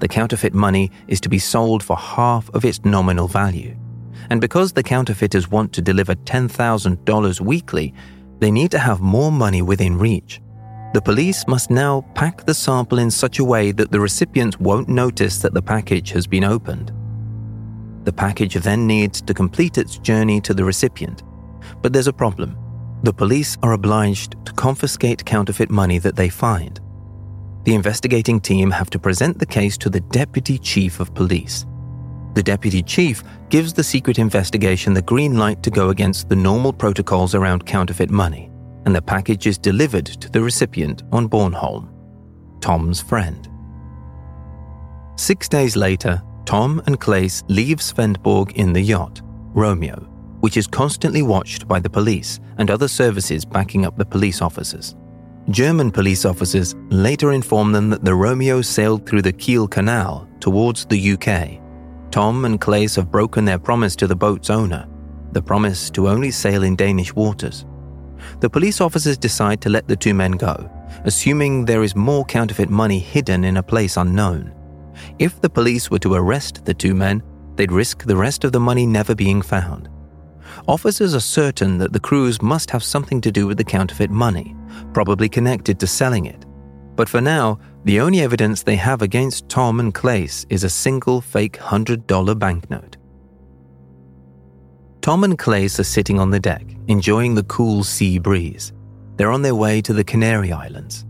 the 0.00 0.08
counterfeit 0.08 0.54
money 0.54 0.90
is 1.08 1.20
to 1.20 1.28
be 1.28 1.38
sold 1.38 1.82
for 1.82 1.96
half 1.96 2.50
of 2.50 2.64
its 2.64 2.84
nominal 2.84 3.28
value. 3.28 3.76
And 4.30 4.40
because 4.40 4.72
the 4.72 4.82
counterfeiters 4.82 5.50
want 5.50 5.72
to 5.74 5.82
deliver 5.82 6.14
$10,000 6.14 7.40
weekly, 7.40 7.94
they 8.40 8.50
need 8.50 8.70
to 8.70 8.78
have 8.78 9.00
more 9.00 9.32
money 9.32 9.62
within 9.62 9.98
reach. 9.98 10.40
The 10.94 11.02
police 11.02 11.46
must 11.48 11.70
now 11.70 12.02
pack 12.14 12.44
the 12.44 12.54
sample 12.54 12.98
in 12.98 13.10
such 13.10 13.38
a 13.38 13.44
way 13.44 13.72
that 13.72 13.90
the 13.90 14.00
recipients 14.00 14.60
won't 14.60 14.88
notice 14.88 15.38
that 15.38 15.52
the 15.52 15.62
package 15.62 16.10
has 16.10 16.26
been 16.26 16.44
opened. 16.44 16.92
The 18.04 18.12
package 18.12 18.54
then 18.54 18.86
needs 18.86 19.20
to 19.22 19.34
complete 19.34 19.78
its 19.78 19.98
journey 19.98 20.40
to 20.42 20.54
the 20.54 20.64
recipient. 20.64 21.22
But 21.82 21.92
there's 21.92 22.06
a 22.06 22.12
problem. 22.12 22.56
The 23.02 23.12
police 23.12 23.56
are 23.62 23.72
obliged 23.72 24.36
to 24.46 24.52
confiscate 24.52 25.24
counterfeit 25.24 25.70
money 25.70 25.98
that 25.98 26.16
they 26.16 26.28
find. 26.28 26.80
The 27.64 27.75
investigating 27.75 28.40
team 28.40 28.71
have 28.71 28.90
to 28.90 28.99
present 28.99 29.38
the 29.38 29.47
case 29.47 29.78
to 29.78 29.88
the 29.88 30.00
deputy 30.00 30.59
chief 30.59 31.00
of 31.00 31.14
police. 31.14 31.64
The 32.35 32.42
deputy 32.42 32.83
chief 32.83 33.25
gives 33.49 33.73
the 33.73 33.85
secret 33.85 34.18
investigation 34.18 34.92
the 34.92 35.00
green 35.00 35.38
light 35.38 35.62
to 35.62 35.71
go 35.71 35.88
against 35.88 36.28
the 36.28 36.37
normal 36.37 36.73
protocols 36.73 37.35
around 37.35 37.64
counterfeit 37.64 38.11
money, 38.11 38.50
and 38.85 38.94
the 38.94 39.00
package 39.00 39.47
is 39.47 39.56
delivered 39.56 40.06
to 40.06 40.28
the 40.28 40.42
recipient 40.42 41.04
on 41.11 41.28
Bornholm, 41.28 41.88
Tom's 42.61 43.00
friend. 43.00 43.49
Six 45.16 45.49
days 45.49 45.75
later, 45.75 46.21
Tom 46.44 46.83
and 46.87 47.00
Claes 47.00 47.44
leave 47.49 47.78
Svendborg 47.78 48.52
in 48.52 48.75
the 48.75 48.83
yacht, 48.83 49.23
Romeo, 49.54 50.00
which 50.40 50.59
is 50.59 50.66
constantly 50.66 51.23
watched 51.23 51.66
by 51.66 51.80
the 51.80 51.88
police 51.88 52.40
and 52.59 52.71
other 52.71 52.88
services 52.88 53.47
backing 53.47 53.87
up 53.87 53.97
the 53.97 54.04
police 54.04 54.42
officers. 54.42 54.97
German 55.50 55.90
police 55.90 56.24
officers 56.24 56.74
later 56.88 57.32
inform 57.32 57.72
them 57.72 57.90
that 57.90 58.04
the 58.04 58.14
Romeo 58.14 58.62
sailed 58.62 59.06
through 59.06 59.22
the 59.22 59.32
Kiel 59.32 59.68
Canal 59.68 60.28
towards 60.40 60.86
the 60.86 61.12
UK 61.12 61.60
Tom 62.14 62.44
and 62.44 62.60
Claes 62.60 62.94
have 62.94 63.10
broken 63.10 63.44
their 63.44 63.58
promise 63.58 63.96
to 63.96 64.06
the 64.06 64.14
boat's 64.14 64.48
owner, 64.48 64.86
the 65.32 65.42
promise 65.42 65.90
to 65.90 66.08
only 66.08 66.30
sail 66.30 66.62
in 66.62 66.76
Danish 66.76 67.12
waters. 67.12 67.66
The 68.38 68.48
police 68.48 68.80
officers 68.80 69.18
decide 69.18 69.60
to 69.62 69.68
let 69.68 69.88
the 69.88 69.96
two 69.96 70.14
men 70.14 70.30
go, 70.30 70.70
assuming 71.02 71.64
there 71.64 71.82
is 71.82 71.96
more 71.96 72.24
counterfeit 72.24 72.70
money 72.70 73.00
hidden 73.00 73.42
in 73.42 73.56
a 73.56 73.64
place 73.64 73.96
unknown. 73.96 74.54
If 75.18 75.40
the 75.40 75.50
police 75.50 75.90
were 75.90 75.98
to 75.98 76.14
arrest 76.14 76.64
the 76.64 76.72
two 76.72 76.94
men, 76.94 77.20
they'd 77.56 77.72
risk 77.72 78.04
the 78.04 78.16
rest 78.16 78.44
of 78.44 78.52
the 78.52 78.60
money 78.60 78.86
never 78.86 79.16
being 79.16 79.42
found. 79.42 79.88
Officers 80.68 81.16
are 81.16 81.20
certain 81.20 81.78
that 81.78 81.92
the 81.92 81.98
crews 81.98 82.40
must 82.40 82.70
have 82.70 82.84
something 82.84 83.20
to 83.22 83.32
do 83.32 83.48
with 83.48 83.56
the 83.56 83.64
counterfeit 83.64 84.12
money, 84.12 84.54
probably 84.93 85.28
connected 85.28 85.78
to 85.81 85.87
selling 85.87 86.26
it. 86.26 86.45
But 86.97 87.09
for 87.09 87.21
now, 87.21 87.59
the 87.85 88.00
only 88.00 88.21
evidence 88.21 88.62
they 88.62 88.76
have 88.76 89.02
against 89.02 89.49
Tom 89.49 89.81
and 89.81 89.93
Claes 89.93 90.47
is 90.49 90.64
a 90.64 90.71
single 90.71 91.21
fake 91.21 91.59
$100 91.59 92.38
banknote. 92.38 92.97
Tom 95.00 95.25
and 95.25 95.38
Claes 95.38 95.78
are 95.78 95.85
sitting 95.85 96.19
on 96.19 96.31
the 96.31 96.40
deck, 96.40 96.64
enjoying 96.88 97.35
the 97.35 97.43
cool 97.43 97.85
sea 97.85 98.19
breeze. 98.19 98.73
They're 99.16 99.33
on 99.33 99.43
their 99.43 99.54
way 99.54 99.83
to 99.83 99.93
the 99.93 100.04
Canary 100.04 100.50
Islands. 100.50 101.04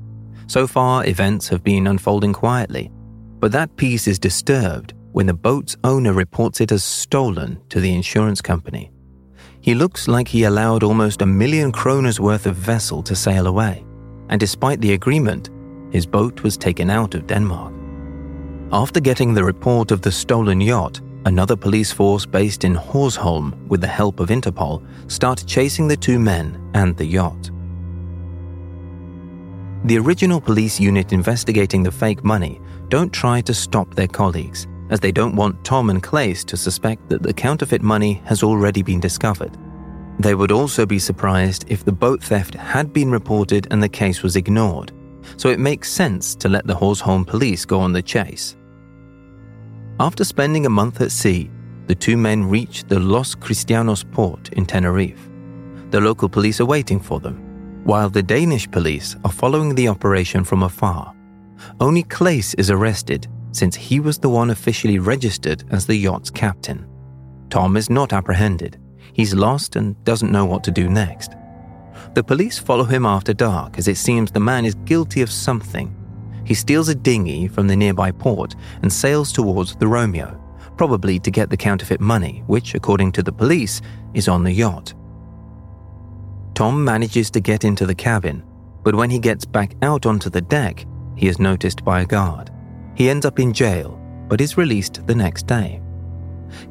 So 0.46 0.66
far, 0.66 1.06
events 1.06 1.48
have 1.48 1.62
been 1.62 1.86
unfolding 1.86 2.32
quietly, 2.32 2.90
but 3.38 3.52
that 3.52 3.76
peace 3.76 4.08
is 4.08 4.18
disturbed 4.18 4.94
when 5.12 5.26
the 5.26 5.34
boat's 5.34 5.76
owner 5.84 6.12
reports 6.12 6.60
it 6.60 6.72
as 6.72 6.82
stolen 6.82 7.60
to 7.68 7.78
the 7.80 7.94
insurance 7.94 8.40
company. 8.40 8.90
He 9.64 9.74
looks 9.74 10.08
like 10.08 10.28
he 10.28 10.42
allowed 10.44 10.82
almost 10.82 11.22
a 11.22 11.26
million 11.26 11.72
kroners 11.72 12.20
worth 12.20 12.44
of 12.44 12.54
vessel 12.54 13.02
to 13.02 13.16
sail 13.16 13.46
away, 13.46 13.82
and 14.28 14.38
despite 14.38 14.78
the 14.82 14.92
agreement, 14.92 15.48
his 15.90 16.04
boat 16.04 16.42
was 16.42 16.58
taken 16.58 16.90
out 16.90 17.14
of 17.14 17.26
Denmark. 17.26 17.72
After 18.72 19.00
getting 19.00 19.32
the 19.32 19.42
report 19.42 19.90
of 19.90 20.02
the 20.02 20.12
stolen 20.12 20.60
yacht, 20.60 21.00
another 21.24 21.56
police 21.56 21.90
force 21.90 22.26
based 22.26 22.64
in 22.64 22.74
Horsholm, 22.74 23.54
with 23.68 23.80
the 23.80 23.86
help 23.86 24.20
of 24.20 24.28
Interpol, 24.28 24.84
started 25.10 25.48
chasing 25.48 25.88
the 25.88 25.96
two 25.96 26.18
men 26.18 26.60
and 26.74 26.94
the 26.98 27.06
yacht. 27.06 27.50
The 29.84 29.96
original 29.96 30.42
police 30.42 30.78
unit 30.78 31.14
investigating 31.14 31.82
the 31.82 31.90
fake 31.90 32.22
money 32.22 32.60
don't 32.90 33.14
try 33.14 33.40
to 33.40 33.54
stop 33.54 33.94
their 33.94 34.08
colleagues, 34.08 34.66
as 34.90 35.00
they 35.00 35.12
don't 35.12 35.36
want 35.36 35.64
Tom 35.64 35.90
and 35.90 36.02
Claes 36.02 36.44
to 36.44 36.56
suspect 36.56 37.08
that 37.08 37.22
the 37.22 37.32
counterfeit 37.32 37.82
money 37.82 38.22
has 38.24 38.42
already 38.42 38.82
been 38.82 39.00
discovered. 39.00 39.56
They 40.18 40.34
would 40.34 40.52
also 40.52 40.86
be 40.86 40.98
surprised 40.98 41.64
if 41.68 41.84
the 41.84 41.92
boat 41.92 42.22
theft 42.22 42.54
had 42.54 42.92
been 42.92 43.10
reported 43.10 43.66
and 43.70 43.82
the 43.82 43.88
case 43.88 44.22
was 44.22 44.36
ignored, 44.36 44.92
so 45.36 45.48
it 45.48 45.58
makes 45.58 45.90
sense 45.90 46.34
to 46.36 46.48
let 46.48 46.66
the 46.66 46.74
Horsholm 46.74 47.26
police 47.26 47.64
go 47.64 47.80
on 47.80 47.92
the 47.92 48.02
chase. 48.02 48.56
After 49.98 50.24
spending 50.24 50.66
a 50.66 50.70
month 50.70 51.00
at 51.00 51.12
sea, 51.12 51.50
the 51.86 51.94
two 51.94 52.16
men 52.16 52.44
reach 52.44 52.84
the 52.84 52.98
Los 52.98 53.34
Cristianos 53.34 54.10
port 54.12 54.52
in 54.52 54.66
Tenerife. 54.66 55.28
The 55.90 56.00
local 56.00 56.28
police 56.28 56.60
are 56.60 56.66
waiting 56.66 56.98
for 56.98 57.20
them, 57.20 57.82
while 57.84 58.08
the 58.08 58.22
Danish 58.22 58.70
police 58.70 59.16
are 59.24 59.32
following 59.32 59.74
the 59.74 59.88
operation 59.88 60.44
from 60.44 60.62
afar. 60.62 61.14
Only 61.80 62.02
Claes 62.02 62.54
is 62.54 62.70
arrested 62.70 63.28
since 63.54 63.76
he 63.76 64.00
was 64.00 64.18
the 64.18 64.28
one 64.28 64.50
officially 64.50 64.98
registered 64.98 65.64
as 65.70 65.86
the 65.86 65.96
yacht's 65.96 66.30
captain. 66.30 66.86
Tom 67.50 67.76
is 67.76 67.88
not 67.88 68.12
apprehended. 68.12 68.80
He's 69.12 69.34
lost 69.34 69.76
and 69.76 70.02
doesn't 70.04 70.32
know 70.32 70.44
what 70.44 70.64
to 70.64 70.70
do 70.70 70.88
next. 70.88 71.34
The 72.14 72.24
police 72.24 72.58
follow 72.58 72.84
him 72.84 73.06
after 73.06 73.32
dark 73.32 73.78
as 73.78 73.88
it 73.88 73.96
seems 73.96 74.30
the 74.30 74.40
man 74.40 74.64
is 74.64 74.74
guilty 74.84 75.22
of 75.22 75.30
something. 75.30 75.94
He 76.44 76.54
steals 76.54 76.88
a 76.88 76.94
dinghy 76.94 77.48
from 77.48 77.68
the 77.68 77.76
nearby 77.76 78.10
port 78.10 78.54
and 78.82 78.92
sails 78.92 79.32
towards 79.32 79.76
the 79.76 79.86
Romeo, 79.86 80.40
probably 80.76 81.18
to 81.20 81.30
get 81.30 81.48
the 81.48 81.56
counterfeit 81.56 82.00
money, 82.00 82.42
which, 82.46 82.74
according 82.74 83.12
to 83.12 83.22
the 83.22 83.32
police, 83.32 83.80
is 84.14 84.28
on 84.28 84.44
the 84.44 84.52
yacht. 84.52 84.94
Tom 86.54 86.84
manages 86.84 87.30
to 87.30 87.40
get 87.40 87.64
into 87.64 87.86
the 87.86 87.94
cabin, 87.94 88.44
but 88.82 88.94
when 88.94 89.10
he 89.10 89.18
gets 89.18 89.44
back 89.44 89.74
out 89.82 90.06
onto 90.06 90.28
the 90.28 90.42
deck, 90.42 90.86
he 91.16 91.28
is 91.28 91.38
noticed 91.38 91.84
by 91.84 92.00
a 92.00 92.06
guard. 92.06 92.50
He 92.94 93.10
ends 93.10 93.26
up 93.26 93.38
in 93.38 93.52
jail, 93.52 94.00
but 94.28 94.40
is 94.40 94.56
released 94.56 95.06
the 95.06 95.14
next 95.14 95.46
day. 95.46 95.80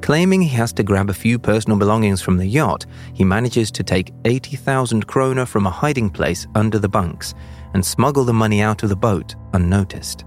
Claiming 0.01 0.42
he 0.42 0.50
has 0.50 0.74
to 0.74 0.84
grab 0.84 1.10
a 1.10 1.13
few 1.13 1.38
personal 1.38 1.77
belongings 1.77 2.22
from 2.22 2.38
the 2.38 2.46
yacht, 2.46 2.86
he 3.13 3.24
manages 3.24 3.72
to 3.72 3.84
take 3.84 4.13
80,000 4.25 5.06
kroner 5.08 5.46
from 5.46 5.65
a 5.65 5.72
hiding 5.72 6.10
place 6.10 6.48
under 6.56 6.80
the 6.80 6.89
bunks 6.89 7.34
and 7.74 7.86
smuggle 7.86 8.24
the 8.24 8.34
money 8.34 8.62
out 8.62 8.84
of 8.84 8.89
the 8.89 8.96
boat 8.96 9.36
unnoticed. 9.53 10.25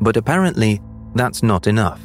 But 0.00 0.16
apparently, 0.16 0.80
that's 1.14 1.42
not 1.42 1.66
enough. 1.66 2.00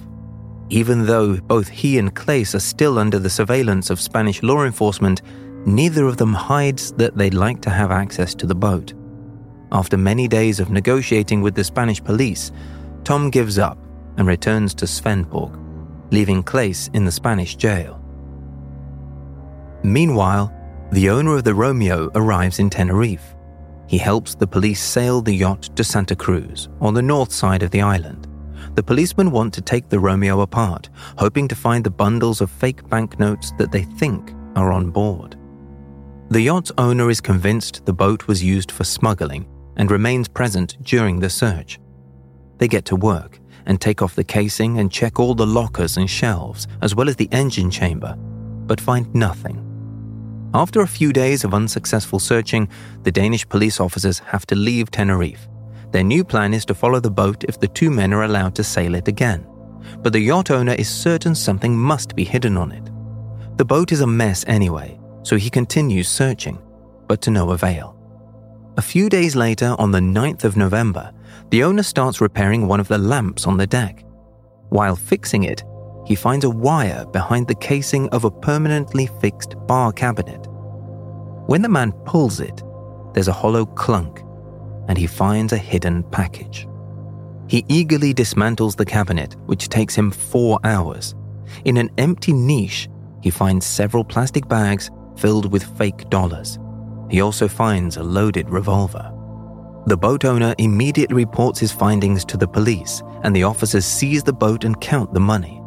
Even 0.69 1.05
though 1.05 1.37
both 1.37 1.67
he 1.67 1.97
and 1.99 2.15
Claes 2.15 2.55
are 2.55 2.59
still 2.59 2.97
under 2.97 3.19
the 3.19 3.29
surveillance 3.29 3.89
of 3.89 4.01
Spanish 4.01 4.41
law 4.41 4.63
enforcement, 4.63 5.21
neither 5.65 6.05
of 6.05 6.17
them 6.17 6.33
hides 6.33 6.91
that 6.93 7.15
they'd 7.15 7.33
like 7.33 7.61
to 7.61 7.69
have 7.69 7.91
access 7.91 8.33
to 8.35 8.47
the 8.47 8.55
boat. 8.55 8.93
After 9.73 9.97
many 9.97 10.27
days 10.27 10.59
of 10.59 10.69
negotiating 10.69 11.41
with 11.41 11.55
the 11.55 11.63
Spanish 11.63 12.01
police, 12.03 12.51
Tom 13.03 13.29
gives 13.29 13.57
up 13.57 13.77
and 14.17 14.27
returns 14.27 14.73
to 14.75 14.85
Svendborg 14.85 15.59
leaving 16.13 16.43
Claes 16.43 16.91
in 16.93 17.05
the 17.05 17.11
Spanish 17.11 17.55
jail. 17.55 17.99
Meanwhile, 19.83 20.53
the 20.91 21.09
owner 21.09 21.35
of 21.35 21.43
the 21.43 21.55
Romeo 21.55 22.11
arrives 22.13 22.59
in 22.59 22.69
Tenerife. 22.69 23.35
He 23.87 23.97
helps 23.97 24.35
the 24.35 24.47
police 24.47 24.81
sail 24.81 25.21
the 25.21 25.33
yacht 25.33 25.63
to 25.75 25.83
Santa 25.83 26.15
Cruz, 26.15 26.69
on 26.79 26.93
the 26.93 27.01
north 27.01 27.31
side 27.31 27.63
of 27.63 27.71
the 27.71 27.81
island. 27.81 28.27
The 28.75 28.83
policemen 28.83 29.31
want 29.31 29.53
to 29.55 29.61
take 29.61 29.89
the 29.89 29.99
Romeo 29.99 30.41
apart, 30.41 30.89
hoping 31.17 31.47
to 31.47 31.55
find 31.55 31.83
the 31.83 31.89
bundles 31.89 32.41
of 32.41 32.51
fake 32.51 32.87
banknotes 32.89 33.51
that 33.57 33.71
they 33.71 33.83
think 33.83 34.33
are 34.55 34.71
on 34.71 34.91
board. 34.91 35.35
The 36.29 36.41
yacht's 36.41 36.71
owner 36.77 37.09
is 37.09 37.21
convinced 37.21 37.85
the 37.85 37.93
boat 37.93 38.27
was 38.27 38.43
used 38.43 38.71
for 38.71 38.83
smuggling 38.83 39.47
and 39.77 39.91
remains 39.91 40.27
present 40.27 40.77
during 40.83 41.19
the 41.19 41.29
search. 41.29 41.79
They 42.57 42.67
get 42.67 42.85
to 42.85 42.95
work 42.95 43.39
and 43.65 43.79
take 43.79 44.01
off 44.01 44.15
the 44.15 44.23
casing 44.23 44.79
and 44.79 44.91
check 44.91 45.19
all 45.19 45.35
the 45.35 45.47
lockers 45.47 45.97
and 45.97 46.09
shelves, 46.09 46.67
as 46.81 46.95
well 46.95 47.09
as 47.09 47.15
the 47.15 47.29
engine 47.31 47.71
chamber, 47.71 48.15
but 48.17 48.81
find 48.81 49.13
nothing. 49.13 49.59
After 50.53 50.81
a 50.81 50.87
few 50.87 51.11
days 51.11 51.43
of 51.43 51.53
unsuccessful 51.53 52.19
searching, 52.19 52.69
the 53.01 53.11
Danish 53.11 53.47
police 53.47 53.79
officers 53.79 54.19
have 54.19 54.45
to 54.47 54.55
leave 54.55 54.91
Tenerife. 54.91 55.47
Their 55.91 56.03
new 56.03 56.23
plan 56.23 56.53
is 56.53 56.65
to 56.65 56.75
follow 56.75 56.99
the 56.99 57.09
boat 57.11 57.43
if 57.45 57.59
the 57.59 57.67
two 57.67 57.89
men 57.89 58.13
are 58.13 58.23
allowed 58.23 58.55
to 58.55 58.63
sail 58.63 58.95
it 58.95 59.07
again. 59.07 59.47
But 60.01 60.13
the 60.13 60.19
yacht 60.19 60.51
owner 60.51 60.73
is 60.73 60.89
certain 60.89 61.35
something 61.35 61.75
must 61.75 62.15
be 62.15 62.23
hidden 62.23 62.57
on 62.57 62.71
it. 62.71 62.85
The 63.57 63.65
boat 63.65 63.91
is 63.91 64.01
a 64.01 64.07
mess 64.07 64.43
anyway, 64.47 64.99
so 65.23 65.37
he 65.37 65.49
continues 65.49 66.07
searching, 66.07 66.59
but 67.07 67.21
to 67.23 67.31
no 67.31 67.51
avail. 67.51 67.92
A 68.75 68.81
few 68.81 69.07
days 69.07 69.35
later, 69.35 69.75
on 69.77 69.91
the 69.91 69.99
9th 69.99 70.43
of 70.45 70.57
November, 70.57 71.11
the 71.51 71.63
owner 71.63 71.83
starts 71.83 72.21
repairing 72.21 72.67
one 72.67 72.79
of 72.79 72.87
the 72.87 72.97
lamps 72.97 73.45
on 73.45 73.57
the 73.57 73.67
deck. 73.67 74.03
While 74.69 74.95
fixing 74.95 75.43
it, 75.43 75.63
he 76.07 76.15
finds 76.15 76.43
a 76.43 76.49
wire 76.49 77.05
behind 77.05 77.47
the 77.47 77.55
casing 77.55 78.09
of 78.09 78.23
a 78.23 78.31
permanently 78.31 79.05
fixed 79.21 79.55
bar 79.67 79.91
cabinet. 79.91 80.47
When 81.45 81.61
the 81.61 81.69
man 81.69 81.91
pulls 82.05 82.39
it, 82.39 82.63
there's 83.13 83.27
a 83.27 83.33
hollow 83.33 83.65
clunk, 83.65 84.21
and 84.87 84.97
he 84.97 85.05
finds 85.05 85.53
a 85.53 85.57
hidden 85.57 86.01
package. 86.03 86.67
He 87.47 87.65
eagerly 87.67 88.11
dismantles 88.11 88.75
the 88.75 88.85
cabinet, 88.85 89.35
which 89.45 89.69
takes 89.69 89.93
him 89.93 90.09
four 90.09 90.59
hours. 90.63 91.13
In 91.65 91.77
an 91.77 91.91
empty 91.99 92.33
niche, 92.33 92.89
he 93.21 93.29
finds 93.29 93.67
several 93.67 94.03
plastic 94.03 94.47
bags 94.47 94.89
filled 95.15 95.51
with 95.51 95.77
fake 95.77 96.09
dollars. 96.09 96.57
He 97.13 97.21
also 97.21 97.47
finds 97.47 97.95
a 97.97 98.03
loaded 98.03 98.49
revolver. 98.49 99.13
The 99.85 99.95
boat 99.95 100.25
owner 100.25 100.55
immediately 100.57 101.15
reports 101.15 101.59
his 101.59 101.71
findings 101.71 102.25
to 102.25 102.37
the 102.37 102.47
police, 102.47 103.03
and 103.21 103.35
the 103.35 103.43
officers 103.43 103.85
seize 103.85 104.23
the 104.23 104.33
boat 104.33 104.63
and 104.63 104.81
count 104.81 105.13
the 105.13 105.19
money. 105.19 105.59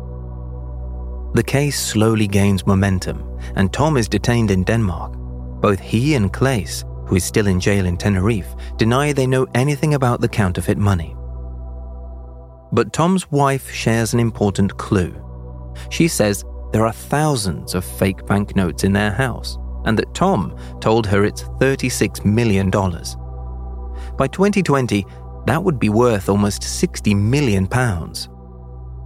The 1.34 1.42
case 1.42 1.78
slowly 1.78 2.26
gains 2.26 2.66
momentum, 2.66 3.38
and 3.56 3.72
Tom 3.72 3.96
is 3.96 4.08
detained 4.08 4.50
in 4.50 4.62
Denmark. 4.64 5.12
Both 5.60 5.80
he 5.80 6.14
and 6.14 6.32
Claes, 6.32 6.84
who 7.06 7.16
is 7.16 7.24
still 7.24 7.46
in 7.46 7.60
jail 7.60 7.86
in 7.86 7.96
Tenerife, 7.96 8.54
deny 8.76 9.12
they 9.12 9.26
know 9.26 9.46
anything 9.54 9.94
about 9.94 10.20
the 10.20 10.28
counterfeit 10.28 10.78
money. 10.78 11.14
But 12.72 12.92
Tom's 12.92 13.30
wife 13.30 13.70
shares 13.70 14.12
an 14.14 14.20
important 14.20 14.76
clue. 14.76 15.14
She 15.90 16.08
says 16.08 16.44
there 16.72 16.86
are 16.86 16.92
thousands 16.92 17.74
of 17.74 17.84
fake 17.84 18.26
banknotes 18.26 18.84
in 18.84 18.92
their 18.92 19.12
house, 19.12 19.58
and 19.84 19.98
that 19.98 20.14
Tom 20.14 20.56
told 20.80 21.06
her 21.06 21.24
it's 21.24 21.42
$36 21.42 22.24
million. 22.24 22.70
By 24.16 24.28
2020, 24.28 25.04
that 25.46 25.62
would 25.62 25.78
be 25.78 25.88
worth 25.88 26.28
almost 26.28 26.62
60 26.62 27.14
million 27.14 27.66
pounds. 27.66 28.28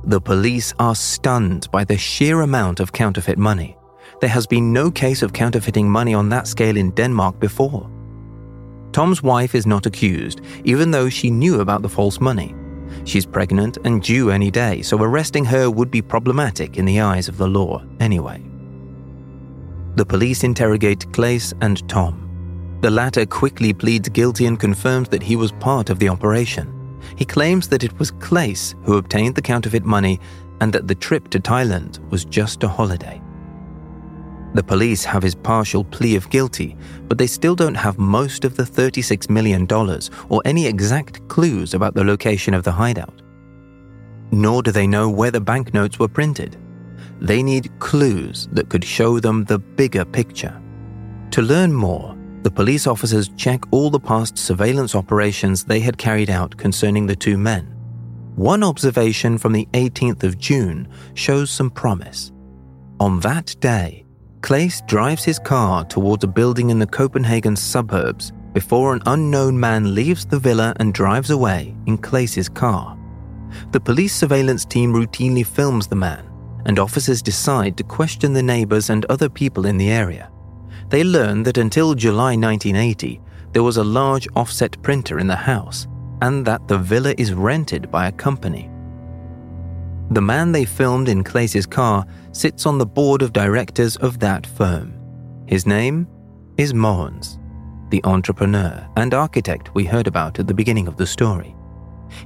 The 0.05 0.21
police 0.21 0.73
are 0.79 0.95
stunned 0.95 1.71
by 1.71 1.85
the 1.85 1.99
sheer 1.99 2.41
amount 2.41 2.81
of 2.81 2.93
counterfeit 2.93 3.37
money. 3.37 3.77
There 4.21 4.31
has 4.31 4.47
been 4.47 4.73
no 4.73 4.91
case 4.91 5.23
of 5.23 5.33
counterfeiting 5.33 5.91
money 5.91 6.15
on 6.15 6.29
that 6.31 6.47
scale 6.47 6.77
in 6.77 6.91
Denmark 6.93 7.39
before. 7.41 7.91
Tom's 8.93 9.23
wife 9.23 9.55
is 9.55 9.67
not 9.67 9.87
accused, 9.87 10.41
even 10.65 10.91
though 10.91 11.09
she 11.09 11.31
knew 11.31 11.61
about 11.61 11.83
the 11.83 11.89
false 11.89 12.21
money. 12.21 12.55
She's 13.05 13.27
pregnant 13.27 13.79
and 13.85 14.03
due 14.03 14.31
any 14.31 14.51
day, 14.51 14.83
so 14.83 15.01
arresting 15.03 15.45
her 15.45 15.71
would 15.71 15.91
be 15.91 16.03
problematic 16.03 16.77
in 16.77 16.85
the 16.85 17.01
eyes 17.01 17.29
of 17.29 17.37
the 17.37 17.49
law 17.49 17.85
anyway. 18.01 18.43
The 19.97 20.07
police 20.07 20.45
interrogate 20.45 21.13
Claes 21.13 21.53
and 21.61 21.87
Tom. 21.89 22.30
The 22.81 22.91
latter 22.91 23.27
quickly 23.27 23.75
pleads 23.75 24.09
guilty 24.09 24.47
and 24.47 24.59
confirms 24.59 25.11
that 25.11 25.23
he 25.23 25.37
was 25.37 25.53
part 25.53 25.91
of 25.91 25.99
the 25.99 26.09
operation. 26.09 26.99
He 27.17 27.27
claims 27.27 27.69
that 27.69 27.85
it 27.85 27.99
was 27.99 28.11
Claes 28.11 28.75
who 28.85 28.97
obtained 28.97 29.35
the 29.35 29.43
counterfeit 29.43 29.85
money 29.85 30.19
and 30.63 30.73
that 30.73 30.89
the 30.89 30.95
trip 30.95 31.29
to 31.31 31.41
Thailand 31.41 31.99
was 32.11 32.25
just 32.25 32.63
a 32.63 32.69
holiday. 32.69 33.21
The 34.55 34.63
police 34.63 35.05
have 35.05 35.23
his 35.23 35.35
partial 35.35 35.85
plea 35.85 36.17
of 36.17 36.31
guilty, 36.31 36.77
but 37.07 37.19
they 37.19 37.27
still 37.27 37.55
don't 37.55 37.75
have 37.75 37.99
most 37.99 38.45
of 38.45 38.57
the 38.57 38.65
$36 38.65 39.29
million 39.29 39.69
or 40.29 40.43
any 40.45 40.67
exact 40.67 41.27
clues 41.29 41.75
about 41.75 41.95
the 41.95 42.03
location 42.03 42.55
of 42.55 42.65
the 42.65 42.73
hideout. 42.73 43.23
Nor 44.33 44.63
do 44.63 44.73
they 44.73 44.87
know 44.87 45.09
where 45.09 45.31
the 45.31 45.41
banknotes 45.41 45.99
were 45.99 46.09
printed. 46.09 46.57
They 47.21 47.43
need 47.43 47.79
clues 47.79 48.49
that 48.53 48.71
could 48.71 48.85
show 48.85 49.21
them 49.21 49.45
the 49.45 49.59
bigger 49.59 50.05
picture. 50.05 50.61
To 51.33 51.43
learn 51.43 51.73
more, 51.73 52.17
the 52.43 52.51
police 52.51 52.87
officers 52.87 53.31
check 53.37 53.61
all 53.71 53.91
the 53.91 54.01
past 54.01 54.39
surveillance 54.39 54.95
operations 54.95 55.65
they 55.65 55.81
had 55.81 55.99
carried 55.99 56.31
out 56.31 56.57
concerning 56.57 57.07
the 57.07 57.17
two 57.17 57.37
men. 57.37 57.67
One 58.37 58.63
observation 58.63 59.37
from 59.37 59.53
the 59.53 59.69
18th 59.73 60.23
of 60.23 60.39
June 60.39 60.89
shows 61.15 61.51
some 61.51 61.71
promise. 61.71 62.33
On 62.99 63.21
that 63.21 63.55
day, 63.61 64.07
Claes 64.41 64.83
drives 64.87 65.25
his 65.25 65.39
car 65.39 65.85
towards 65.85 66.25
a 66.25 66.29
building 66.29 66.71
in 66.71 66.79
the 66.79 66.87
Copenhagen 66.87 67.55
suburbs 67.57 68.33
before 68.55 68.95
an 68.95 69.03
unknown 69.07 69.59
man 69.59 69.95
leaves 69.95 70.25
the 70.25 70.39
villa 70.39 70.73
and 70.81 70.95
drives 70.95 71.31
away 71.31 71.75
in 71.87 71.99
Claes's 71.99 72.49
car. 72.49 72.99
The 73.73 73.81
police 73.81 74.15
surveillance 74.15 74.65
team 74.65 74.93
routinely 74.93 75.47
films 75.47 75.87
the 75.87 75.97
man, 75.97 76.29
and 76.65 76.79
officers 76.79 77.23
decide 77.23 77.77
to 77.77 77.85
question 77.85 78.33
the 78.33 78.43
neighbors 78.43 78.91
and 78.91 79.05
other 79.07 79.29
people 79.29 79.67
in 79.67 79.77
the 79.77 79.91
area. 79.91 80.31
They 80.91 81.05
learn 81.05 81.45
that 81.45 81.57
until 81.57 81.95
July 81.95 82.37
1980, 82.37 83.21
there 83.53 83.63
was 83.63 83.77
a 83.77 83.85
large 83.85 84.27
offset 84.35 84.81
printer 84.83 85.21
in 85.21 85.29
the 85.29 85.37
house, 85.37 85.87
and 86.21 86.45
that 86.47 86.67
the 86.67 86.79
villa 86.79 87.15
is 87.17 87.33
rented 87.33 87.91
by 87.91 88.09
a 88.09 88.13
company. 88.13 88.69
The 90.11 90.21
man 90.21 90.51
they 90.51 90.65
filmed 90.65 91.09
in 91.09 91.23
Claes's 91.23 91.67
car 91.67 92.05
sits 92.33 92.67
on 92.67 92.79
the 92.79 92.87
board 92.87 93.23
of 93.23 93.33
directors 93.33 93.97
of 93.97 94.19
that 94.19 94.45
firm. 94.45 94.93
His 95.47 95.65
name 95.65 96.09
is 96.57 96.73
Mogens, 96.73 97.39
the 97.91 98.05
entrepreneur 98.05 98.85
and 98.97 99.15
architect 99.15 99.73
we 99.75 99.85
heard 99.85 100.09
about 100.09 100.41
at 100.41 100.49
the 100.49 100.55
beginning 100.55 100.89
of 100.89 100.97
the 100.97 101.07
story. 101.07 101.55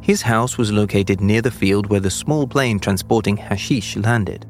His 0.00 0.22
house 0.22 0.56
was 0.56 0.72
located 0.72 1.20
near 1.20 1.42
the 1.42 1.50
field 1.50 1.88
where 1.88 2.00
the 2.00 2.10
small 2.10 2.46
plane 2.46 2.78
transporting 2.78 3.36
hashish 3.36 3.96
landed. 3.96 4.46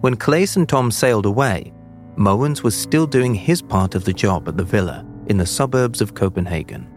When 0.00 0.16
Claes 0.16 0.56
and 0.56 0.66
Tom 0.66 0.90
sailed 0.90 1.26
away, 1.26 1.74
Mogens 2.16 2.62
was 2.62 2.74
still 2.74 3.06
doing 3.06 3.34
his 3.34 3.60
part 3.60 3.94
of 3.94 4.04
the 4.04 4.12
job 4.12 4.48
at 4.48 4.56
the 4.56 4.64
villa 4.64 5.04
in 5.26 5.36
the 5.36 5.46
suburbs 5.46 6.00
of 6.00 6.14
Copenhagen. 6.14 6.88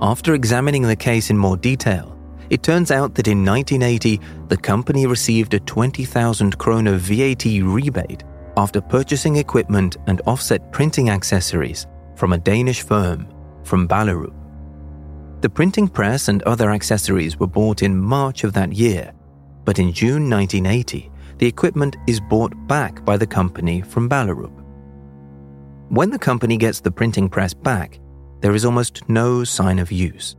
After 0.00 0.34
examining 0.34 0.82
the 0.82 0.96
case 0.96 1.30
in 1.30 1.36
more 1.36 1.56
detail, 1.56 2.16
it 2.50 2.62
turns 2.62 2.90
out 2.90 3.14
that 3.14 3.28
in 3.28 3.44
1980, 3.44 4.20
the 4.48 4.56
company 4.56 5.06
received 5.06 5.54
a 5.54 5.60
20,000 5.60 6.56
kroner 6.56 6.96
VAT 6.96 7.44
rebate 7.44 8.24
after 8.56 8.80
purchasing 8.80 9.36
equipment 9.36 9.96
and 10.06 10.22
offset 10.26 10.72
printing 10.72 11.10
accessories 11.10 11.86
from 12.16 12.32
a 12.32 12.38
Danish 12.38 12.82
firm 12.82 13.28
from 13.64 13.86
Ballerup. 13.86 14.34
The 15.42 15.50
printing 15.50 15.88
press 15.88 16.28
and 16.28 16.42
other 16.44 16.70
accessories 16.70 17.38
were 17.38 17.46
bought 17.46 17.82
in 17.82 17.96
March 17.96 18.44
of 18.44 18.54
that 18.54 18.72
year, 18.72 19.12
but 19.64 19.78
in 19.78 19.92
June 19.92 20.28
1980, 20.28 21.10
the 21.38 21.46
equipment 21.46 21.96
is 22.06 22.20
bought 22.20 22.52
back 22.66 23.04
by 23.04 23.16
the 23.16 23.26
company 23.26 23.80
from 23.80 24.08
Ballerup. 24.08 24.52
When 25.88 26.10
the 26.10 26.18
company 26.18 26.56
gets 26.56 26.80
the 26.80 26.90
printing 26.90 27.28
press 27.28 27.54
back, 27.54 28.00
there 28.40 28.54
is 28.54 28.64
almost 28.64 29.08
no 29.08 29.44
sign 29.44 29.78
of 29.78 29.90
use. 29.90 30.36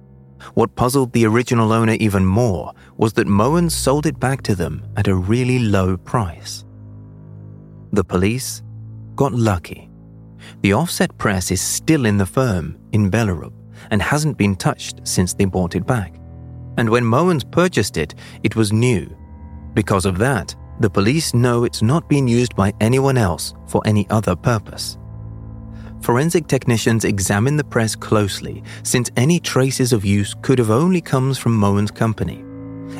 What 0.53 0.75
puzzled 0.75 1.11
the 1.11 1.25
original 1.25 1.73
owner 1.73 1.97
even 1.99 2.25
more 2.25 2.73
was 2.97 3.13
that 3.13 3.27
Mogens 3.27 3.71
sold 3.71 4.05
it 4.05 4.19
back 4.19 4.41
to 4.43 4.55
them 4.55 4.85
at 4.95 5.07
a 5.07 5.15
really 5.15 5.59
low 5.59 5.97
price. 5.97 6.65
The 7.91 8.03
police 8.03 8.61
got 9.15 9.33
lucky. 9.33 9.89
The 10.61 10.73
offset 10.73 11.17
press 11.17 11.51
is 11.51 11.61
still 11.61 12.05
in 12.05 12.17
the 12.17 12.25
firm 12.25 12.77
in 12.91 13.11
Ballerup 13.11 13.53
and 13.91 14.01
hasn't 14.01 14.37
been 14.37 14.55
touched 14.55 15.07
since 15.07 15.33
they 15.33 15.45
bought 15.45 15.75
it 15.75 15.85
back. 15.85 16.15
And 16.77 16.89
when 16.89 17.03
Mogens 17.03 17.49
purchased 17.49 17.97
it, 17.97 18.15
it 18.43 18.55
was 18.55 18.71
new. 18.71 19.13
Because 19.73 20.05
of 20.05 20.17
that, 20.19 20.55
the 20.79 20.89
police 20.89 21.33
know 21.33 21.65
it's 21.65 21.81
not 21.81 22.07
been 22.07 22.27
used 22.27 22.55
by 22.55 22.73
anyone 22.79 23.17
else 23.17 23.53
for 23.67 23.81
any 23.85 24.09
other 24.09 24.35
purpose. 24.35 24.97
Forensic 26.01 26.47
technicians 26.47 27.03
examine 27.03 27.57
the 27.57 27.63
press 27.63 27.95
closely 27.95 28.63
since 28.83 29.11
any 29.17 29.39
traces 29.39 29.91
of 29.91 30.05
use 30.05 30.33
could 30.41 30.57
have 30.57 30.71
only 30.71 31.01
come 31.01 31.33
from 31.33 31.59
Mogens' 31.59 31.93
company. 31.93 32.43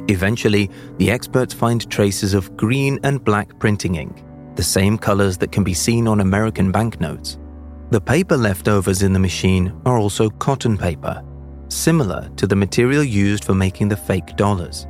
Eventually, 0.09 0.69
the 0.97 1.09
experts 1.09 1.53
find 1.53 1.89
traces 1.89 2.33
of 2.33 2.55
green 2.57 2.99
and 3.03 3.23
black 3.23 3.57
printing 3.59 3.95
ink, 3.95 4.23
the 4.55 4.63
same 4.63 4.97
colors 4.97 5.37
that 5.37 5.51
can 5.51 5.63
be 5.63 5.73
seen 5.73 6.07
on 6.07 6.19
American 6.19 6.71
banknotes. 6.71 7.39
The 7.91 8.01
paper 8.01 8.37
leftovers 8.37 9.01
in 9.01 9.13
the 9.13 9.19
machine 9.19 9.73
are 9.85 9.97
also 9.97 10.29
cotton 10.29 10.77
paper, 10.77 11.23
similar 11.69 12.29
to 12.35 12.45
the 12.45 12.55
material 12.55 13.03
used 13.03 13.45
for 13.45 13.55
making 13.55 13.87
the 13.87 13.97
fake 13.97 14.35
dollars. 14.35 14.85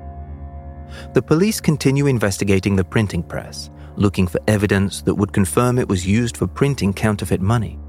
The 1.14 1.22
police 1.22 1.60
continue 1.62 2.08
investigating 2.08 2.76
the 2.76 2.84
printing 2.84 3.24
press, 3.24 3.70
looking 3.96 4.28
for 4.28 4.40
evidence 4.48 5.02
that 5.04 5.16
would 5.16 5.34
confirm 5.34 5.78
it 5.78 5.88
was 5.88 6.08
used 6.08 6.38
for 6.38 6.48
printing 6.48 6.94
counterfeit 6.94 7.42
money. 7.42 7.80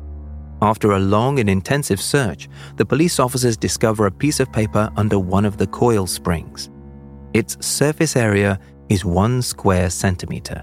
After 0.63 0.93
a 0.93 0.99
long 0.99 1.39
and 1.39 1.49
intensive 1.49 2.01
search, 2.01 2.49
the 2.77 2.85
police 2.85 3.19
officers 3.19 3.57
discover 3.57 4.07
a 4.07 4.11
piece 4.11 4.41
of 4.41 4.53
paper 4.53 4.91
under 4.97 5.19
one 5.19 5.45
of 5.45 5.57
the 5.57 5.67
coil 5.67 6.07
springs. 6.07 6.69
Its 7.33 7.57
surface 7.65 8.17
area 8.17 8.59
is 8.89 9.05
one 9.05 9.41
square 9.41 9.89
centimeter, 9.89 10.63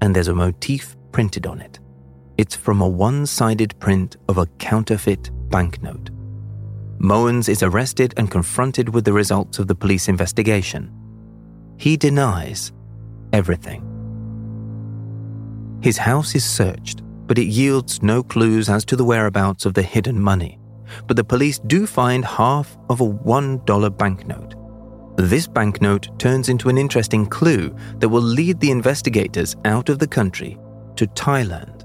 and 0.00 0.14
there's 0.14 0.28
a 0.28 0.34
motif 0.34 0.96
printed 1.12 1.46
on 1.46 1.60
it. 1.60 1.80
It's 2.38 2.54
from 2.54 2.80
a 2.80 2.88
one 2.88 3.26
sided 3.26 3.78
print 3.78 4.16
of 4.28 4.38
a 4.38 4.46
counterfeit 4.58 5.30
banknote. 5.50 6.10
Mogens 6.98 7.48
is 7.48 7.62
arrested 7.62 8.14
and 8.16 8.30
confronted 8.30 8.88
with 8.94 9.04
the 9.04 9.12
results 9.12 9.58
of 9.58 9.66
the 9.66 9.74
police 9.74 10.08
investigation. 10.08 10.90
He 11.78 11.96
denies 11.96 12.72
everything. 13.32 13.82
His 15.82 15.98
house 15.98 16.34
is 16.34 16.44
searched, 16.44 17.02
but 17.26 17.38
it 17.38 17.46
yields 17.46 18.02
no 18.02 18.22
clues 18.22 18.68
as 18.68 18.84
to 18.86 18.96
the 18.96 19.04
whereabouts 19.04 19.66
of 19.66 19.74
the 19.74 19.82
hidden 19.82 20.20
money. 20.20 20.58
But 21.06 21.16
the 21.16 21.24
police 21.24 21.58
do 21.58 21.86
find 21.86 22.24
half 22.24 22.76
of 22.88 23.00
a 23.00 23.08
$1 23.08 23.98
banknote. 23.98 24.54
This 25.16 25.46
banknote 25.46 26.18
turns 26.18 26.48
into 26.48 26.68
an 26.68 26.78
interesting 26.78 27.26
clue 27.26 27.74
that 27.98 28.08
will 28.08 28.22
lead 28.22 28.60
the 28.60 28.70
investigators 28.70 29.56
out 29.64 29.88
of 29.88 29.98
the 29.98 30.06
country 30.06 30.58
to 30.96 31.06
Thailand. 31.08 31.82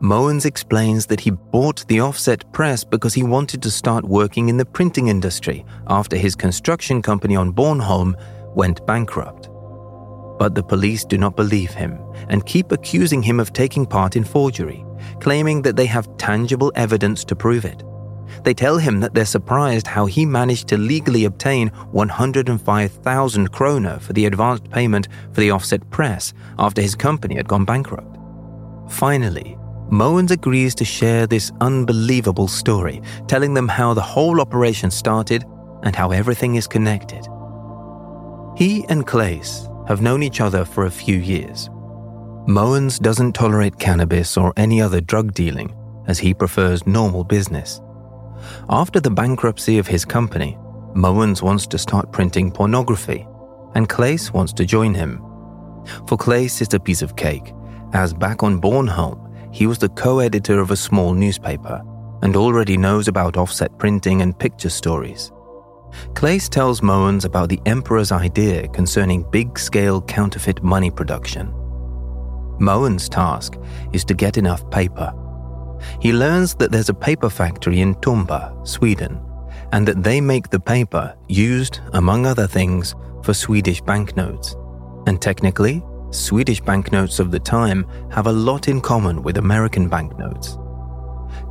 Mogens 0.00 0.44
explains 0.46 1.06
that 1.06 1.20
he 1.20 1.30
bought 1.30 1.84
the 1.88 2.00
offset 2.00 2.50
press 2.52 2.84
because 2.84 3.14
he 3.14 3.24
wanted 3.24 3.60
to 3.62 3.70
start 3.70 4.04
working 4.04 4.48
in 4.48 4.56
the 4.56 4.64
printing 4.64 5.08
industry 5.08 5.64
after 5.88 6.16
his 6.16 6.36
construction 6.36 7.02
company 7.02 7.34
on 7.34 7.52
Bornholm 7.52 8.14
went 8.54 8.84
bankrupt. 8.86 9.48
But 10.38 10.54
the 10.54 10.62
police 10.62 11.04
do 11.04 11.18
not 11.18 11.36
believe 11.36 11.72
him 11.72 11.98
and 12.28 12.46
keep 12.46 12.70
accusing 12.70 13.22
him 13.22 13.40
of 13.40 13.52
taking 13.52 13.86
part 13.86 14.16
in 14.16 14.24
forgery, 14.24 14.84
claiming 15.20 15.62
that 15.62 15.76
they 15.76 15.86
have 15.86 16.16
tangible 16.16 16.72
evidence 16.74 17.24
to 17.24 17.36
prove 17.36 17.64
it. 17.64 17.82
They 18.44 18.54
tell 18.54 18.78
him 18.78 19.00
that 19.00 19.14
they're 19.14 19.24
surprised 19.24 19.86
how 19.86 20.06
he 20.06 20.26
managed 20.26 20.68
to 20.68 20.78
legally 20.78 21.24
obtain 21.24 21.68
105,000 21.68 23.52
kroner 23.52 23.98
for 23.98 24.12
the 24.12 24.26
advanced 24.26 24.70
payment 24.70 25.08
for 25.32 25.40
the 25.40 25.50
offset 25.50 25.88
press 25.90 26.32
after 26.58 26.82
his 26.82 26.94
company 26.94 27.36
had 27.36 27.48
gone 27.48 27.64
bankrupt. 27.64 28.16
Finally, 28.90 29.56
Mogens 29.90 30.30
agrees 30.30 30.74
to 30.74 30.84
share 30.84 31.26
this 31.26 31.50
unbelievable 31.60 32.48
story, 32.48 33.00
telling 33.26 33.54
them 33.54 33.68
how 33.68 33.94
the 33.94 34.02
whole 34.02 34.40
operation 34.40 34.90
started 34.90 35.44
and 35.82 35.96
how 35.96 36.10
everything 36.10 36.56
is 36.56 36.66
connected. 36.66 37.26
He 38.58 38.84
and 38.88 39.06
Claes 39.06 39.68
have 39.86 40.02
known 40.02 40.20
each 40.20 40.40
other 40.40 40.64
for 40.64 40.86
a 40.86 40.90
few 40.90 41.16
years. 41.16 41.68
Mogens 42.48 42.98
doesn't 42.98 43.34
tolerate 43.34 43.78
cannabis 43.78 44.36
or 44.36 44.52
any 44.56 44.82
other 44.82 45.00
drug 45.00 45.32
dealing, 45.32 45.72
as 46.08 46.18
he 46.18 46.34
prefers 46.34 46.84
normal 46.84 47.22
business. 47.22 47.80
After 48.68 48.98
the 48.98 49.12
bankruptcy 49.12 49.78
of 49.78 49.86
his 49.86 50.04
company, 50.04 50.58
Mogens 50.96 51.40
wants 51.40 51.68
to 51.68 51.78
start 51.78 52.10
printing 52.10 52.50
pornography, 52.50 53.28
and 53.76 53.88
Claes 53.88 54.32
wants 54.32 54.52
to 54.54 54.64
join 54.64 54.92
him. 54.92 55.22
For 56.08 56.16
Claes, 56.16 56.60
it's 56.60 56.74
a 56.74 56.80
piece 56.80 57.02
of 57.02 57.14
cake, 57.14 57.52
as 57.92 58.12
back 58.12 58.42
on 58.42 58.60
Bornholm, 58.60 59.54
he 59.54 59.68
was 59.68 59.78
the 59.78 59.90
co 59.90 60.18
editor 60.18 60.58
of 60.58 60.72
a 60.72 60.76
small 60.76 61.14
newspaper 61.14 61.80
and 62.22 62.34
already 62.34 62.76
knows 62.76 63.06
about 63.06 63.36
offset 63.36 63.78
printing 63.78 64.20
and 64.20 64.36
picture 64.36 64.68
stories. 64.68 65.30
Claes 66.14 66.48
tells 66.48 66.80
Mogens 66.80 67.24
about 67.24 67.48
the 67.48 67.60
Emperor's 67.66 68.12
idea 68.12 68.68
concerning 68.68 69.28
big 69.30 69.58
scale 69.58 70.02
counterfeit 70.02 70.62
money 70.62 70.90
production. 70.90 71.52
Mogens' 72.60 73.08
task 73.08 73.54
is 73.92 74.04
to 74.04 74.14
get 74.14 74.36
enough 74.36 74.68
paper. 74.70 75.12
He 76.00 76.12
learns 76.12 76.54
that 76.56 76.72
there's 76.72 76.88
a 76.88 76.94
paper 76.94 77.30
factory 77.30 77.80
in 77.80 77.94
Tumba, 78.00 78.54
Sweden, 78.64 79.20
and 79.72 79.86
that 79.86 80.02
they 80.02 80.20
make 80.20 80.50
the 80.50 80.60
paper 80.60 81.16
used, 81.28 81.80
among 81.92 82.26
other 82.26 82.46
things, 82.46 82.94
for 83.22 83.34
Swedish 83.34 83.80
banknotes. 83.80 84.56
And 85.06 85.20
technically, 85.20 85.82
Swedish 86.10 86.60
banknotes 86.60 87.18
of 87.18 87.30
the 87.30 87.38
time 87.38 87.86
have 88.10 88.26
a 88.26 88.32
lot 88.32 88.68
in 88.68 88.80
common 88.80 89.22
with 89.22 89.38
American 89.38 89.88
banknotes. 89.88 90.58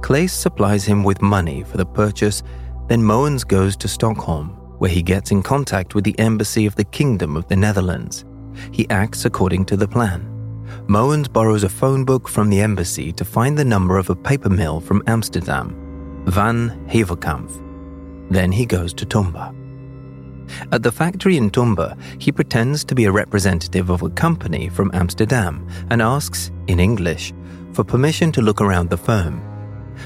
Claes 0.02 0.34
supplies 0.34 0.84
him 0.84 1.04
with 1.04 1.21
money 1.21 1.63
for 1.63 1.78
the 1.78 1.86
purchase, 1.86 2.43
then 2.88 3.02
Mogens 3.02 3.47
goes 3.47 3.76
to 3.78 3.88
Stockholm, 3.88 4.50
where 4.80 4.89
he 4.89 5.02
gets 5.02 5.32
in 5.32 5.43
contact 5.43 5.95
with 5.95 6.04
the 6.04 6.17
embassy 6.19 6.65
of 6.65 6.76
the 6.76 6.86
Kingdom 6.86 7.36
of 7.36 7.47
the 7.47 7.56
Netherlands. 7.56 8.26
He 8.71 8.89
acts 8.89 9.26
according 9.26 9.65
to 9.65 9.78
the 9.78 9.88
plan. 9.88 10.34
Mogens 10.88 11.32
borrows 11.32 11.63
a 11.63 11.69
phone 11.69 12.06
book 12.06 12.28
from 12.28 12.50
the 12.50 12.62
embassy 12.62 13.12
to 13.13 13.26
find 13.26 13.58
the 13.58 13.65
number 13.65 13.97
of 13.97 14.10
a 14.10 14.15
paper 14.15 14.50
mill 14.50 14.80
from 14.80 15.04
Amsterdam, 15.08 16.23
Van 16.28 16.69
Haverkamp. 16.88 17.50
Then 18.30 18.52
he 18.52 18.65
goes 18.65 18.93
to 18.95 19.06
Tumba. 19.06 19.54
At 20.71 20.84
the 20.84 20.91
factory 20.91 21.38
in 21.38 21.50
Tumba, 21.50 21.97
he 22.19 22.32
pretends 22.32 22.84
to 22.86 22.95
be 22.95 23.06
a 23.06 23.12
representative 23.12 23.89
of 23.89 24.02
a 24.02 24.10
company 24.10 24.69
from 24.69 24.91
Amsterdam 24.93 25.67
and 25.89 26.02
asks, 26.02 26.52
in 26.67 26.80
English, 26.80 27.34
for 27.73 27.84
permission 27.84 28.32
to 28.32 28.41
look 28.41 28.62
around 28.62 28.89
the 28.89 28.97
firm. 28.97 29.41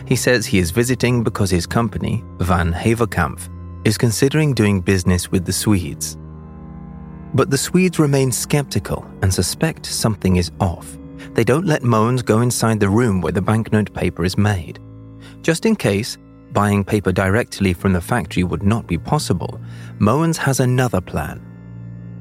He 0.06 0.16
says 0.16 0.46
he 0.46 0.60
is 0.60 0.72
visiting 0.72 1.24
because 1.24 1.50
his 1.50 1.66
company, 1.66 2.24
Van 2.40 2.74
Haverkamp, 2.74 3.40
is 3.86 3.98
considering 3.98 4.54
doing 4.54 4.82
business 4.82 5.32
with 5.32 5.46
the 5.46 5.54
Swedes. 5.54 6.18
But 7.34 7.50
the 7.50 7.58
Swedes 7.58 8.00
remain 8.00 8.32
skeptical 8.32 9.06
and 9.22 9.34
suspect 9.34 9.86
something 9.86 10.36
is 10.36 10.52
off. 10.60 10.98
They 11.34 11.44
don't 11.44 11.66
let 11.66 11.82
Mogens 11.82 12.26
go 12.26 12.42
inside 12.42 12.80
the 12.80 12.90
room 12.90 13.22
where 13.22 13.32
the 13.32 13.42
banknote 13.42 13.94
paper 13.94 14.26
is 14.26 14.38
made. 14.38 14.80
Just 15.42 15.66
in 15.66 15.76
case, 15.76 16.18
buying 16.52 16.84
paper 16.84 17.12
directly 17.12 17.74
from 17.74 17.94
the 17.94 18.02
factory 18.02 18.44
would 18.44 18.64
not 18.64 18.86
be 18.86 18.98
possible, 18.98 19.60
Mogens 20.00 20.38
has 20.38 20.60
another 20.60 21.00
plan. 21.00 21.42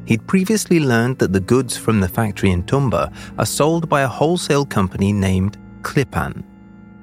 He'd 0.06 0.26
previously 0.26 0.80
learned 0.80 1.18
that 1.18 1.32
the 1.32 1.40
goods 1.40 1.76
from 1.76 2.00
the 2.00 2.08
factory 2.08 2.50
in 2.50 2.64
Tumba 2.64 3.12
are 3.38 3.46
sold 3.46 3.88
by 3.88 4.02
a 4.02 4.08
wholesale 4.08 4.64
company 4.64 5.12
named 5.12 5.58
Klippan. 5.82 6.44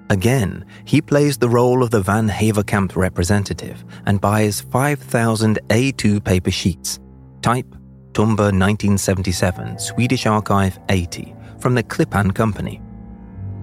Again, 0.09 0.65
he 0.85 1.01
plays 1.01 1.37
the 1.37 1.49
role 1.49 1.83
of 1.83 1.91
the 1.91 2.01
Van 2.01 2.29
Haverkamp 2.29 2.95
representative 2.95 3.83
and 4.05 4.21
buys 4.21 4.61
5,000 4.61 5.59
A2 5.69 6.23
paper 6.23 6.51
sheets, 6.51 6.99
type 7.41 7.69
Tumba 8.13 8.43
1977, 8.43 9.79
Swedish 9.79 10.25
Archive 10.25 10.79
80, 10.89 11.35
from 11.59 11.75
the 11.75 11.83
Klippan 11.83 12.33
company. 12.33 12.81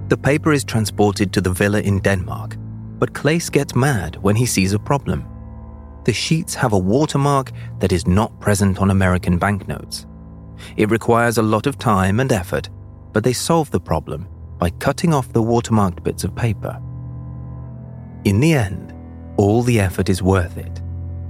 The 0.09 0.19
paper 0.19 0.53
is 0.53 0.65
transported 0.65 1.33
to 1.33 1.41
the 1.41 1.51
villa 1.51 1.81
in 1.81 2.01
Denmark 2.01 2.57
but 2.99 3.13
Claes 3.13 3.51
gets 3.51 3.75
mad 3.75 4.17
when 4.23 4.37
he 4.37 4.47
sees 4.47 4.73
a 4.73 4.79
problem. 4.79 5.27
The 6.05 6.13
sheets 6.13 6.55
have 6.55 6.73
a 6.73 6.79
watermark 6.79 7.53
that 7.79 7.93
is 7.93 8.07
not 8.07 8.41
present 8.41 8.79
on 8.79 8.91
American 8.91 9.39
banknotes. 9.39 10.07
It 10.77 10.91
requires 10.91 11.39
a 11.39 11.43
lot 11.43 11.67
of 11.67 11.79
time 11.79 12.21
and 12.21 12.31
effort, 12.33 12.71
but 13.13 13.25
they 13.25 13.33
solve 13.33 13.71
the 13.71 13.81
problem 13.81 14.29
by 14.59 14.71
cutting 14.71 15.13
off 15.13 15.33
the 15.33 15.43
watermarked 15.43 16.03
bits 16.03 16.25
of 16.25 16.35
paper. 16.35 16.81
In 18.25 18.41
the 18.41 18.55
end, 18.55 18.95
all 19.37 19.63
the 19.63 19.81
effort 19.81 20.09
is 20.09 20.23
worth 20.23 20.57
it. 20.57 20.81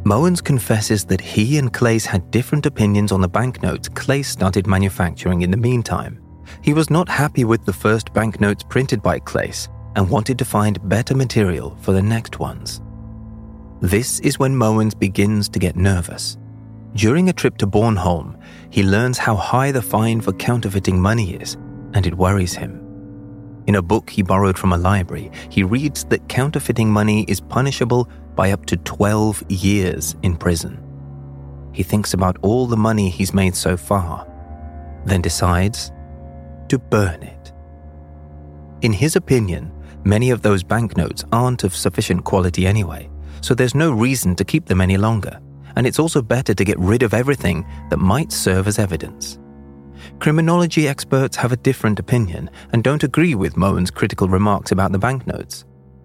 Mogens 0.05 0.45
confesses 0.45 1.05
that 1.07 1.21
he 1.21 1.57
and 1.57 1.73
Claes 1.73 2.05
had 2.05 2.31
different 2.31 2.67
opinions 2.67 3.11
on 3.11 3.23
the 3.23 3.29
banknotes 3.29 3.89
Claes 3.89 4.29
started 4.29 4.67
manufacturing 4.67 5.43
in 5.43 5.51
the 5.51 5.57
meantime. 5.57 6.21
He 6.61 6.75
was 6.75 6.91
not 6.91 7.09
happy 7.09 7.45
with 7.45 7.65
the 7.65 7.73
first 7.73 8.13
banknotes 8.13 8.63
printed 8.63 9.03
by 9.03 9.19
Claes 9.19 9.69
and 9.97 10.11
wanted 10.11 10.39
to 10.39 10.45
find 10.45 10.87
better 10.89 11.15
material 11.15 11.77
for 11.81 11.93
the 11.93 12.03
next 12.03 12.39
ones. 12.39 12.83
This 13.81 14.21
is 14.21 14.39
when 14.39 14.55
Mogens 14.55 14.99
begins 14.99 15.49
to 15.49 15.59
get 15.59 15.77
nervous. 15.77 16.37
During 16.95 17.29
a 17.29 17.33
trip 17.33 17.57
to 17.59 17.67
Bornholm, 17.67 18.39
he 18.71 18.83
learns 18.83 19.19
how 19.19 19.37
high 19.37 19.73
the 19.73 19.83
fine 19.83 20.21
for 20.21 20.33
counterfeiting 20.35 21.01
money 21.01 21.35
is, 21.35 21.55
and 21.95 22.07
it 22.07 22.15
worries 22.15 22.55
him. 22.55 22.84
In 23.67 23.77
a 23.77 23.83
book 23.83 24.11
he 24.11 24.23
borrowed 24.23 24.59
from 24.59 24.73
a 24.73 24.79
library, 24.79 25.31
he 25.49 25.63
reads 25.63 26.05
that 26.07 26.29
counterfeiting 26.29 26.91
money 26.91 27.25
is 27.29 27.41
punishable 27.41 28.09
by 28.35 28.51
up 28.51 28.67
to 28.67 28.77
12 28.77 29.45
years 29.49 30.17
in 30.23 30.37
prison. 30.37 30.81
He 31.73 31.83
thinks 31.83 32.15
about 32.15 32.37
all 32.43 32.67
the 32.67 32.77
money 32.77 33.11
he's 33.11 33.35
made 33.35 33.55
so 33.55 33.77
far, 33.77 34.27
then 35.07 35.23
decides 35.23 35.93
to 36.69 36.79
burn 36.79 37.23
it. 37.23 37.53
In 38.83 38.93
his 38.93 39.17
opinion, 39.17 39.73
Many 40.05 40.31
of 40.31 40.43
those 40.43 40.63
banknotes 40.63 41.25
aren't 41.33 41.65
of 41.65 41.75
sufficient 41.75 42.25
quality 42.25 42.67
anyway, 42.67 43.09
so 43.41 43.55
there's 43.55 43.75
no 43.75 43.91
reason 43.91 44.37
to 44.37 44.45
keep 44.45 44.67
them 44.67 44.83
any 44.83 44.99
longer, 44.99 45.41
and 45.77 45.87
it's 45.87 45.99
also 45.99 46.21
better 46.21 46.53
to 46.53 46.65
get 46.65 46.79
rid 46.79 47.03
of 47.03 47.15
everything 47.15 47.67
that 47.89 47.97
might 47.97 48.31
serve 48.31 48.69
as 48.69 48.79
evidence. 48.79 49.39
Criminology 50.21 50.89
experts 50.89 51.37
have 51.37 51.53
a 51.53 51.57
different 51.57 51.99
opinion 51.99 52.51
and 52.73 52.83
don't 52.83 53.03
agree 53.03 53.35
with 53.35 53.57
Mogens' 53.57 53.93
critical 53.93 54.29
remarks 54.29 54.73
about 54.73 54.93
the 54.93 54.99
banknotes. 54.99 55.65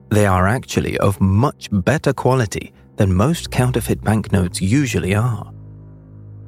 They 0.09 0.25
are 0.25 0.47
actually 0.47 0.97
of 0.97 1.21
much 1.21 1.69
better 1.71 2.11
quality 2.11 2.73
than 2.97 3.13
most 3.13 3.51
counterfeit 3.51 4.03
banknotes 4.03 4.61
usually 4.61 5.15
are. 5.15 5.53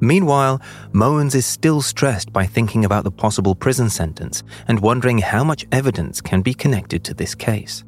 Meanwhile, 0.00 0.60
Mogens 0.92 1.36
is 1.36 1.46
still 1.46 1.80
stressed 1.80 2.32
by 2.32 2.44
thinking 2.44 2.84
about 2.84 3.04
the 3.04 3.10
possible 3.10 3.54
prison 3.54 3.88
sentence 3.88 4.42
and 4.66 4.80
wondering 4.80 5.18
how 5.18 5.44
much 5.44 5.64
evidence 5.70 6.20
can 6.20 6.42
be 6.42 6.52
connected 6.52 7.04
to 7.04 7.14
this 7.14 7.34
case. 7.36 7.84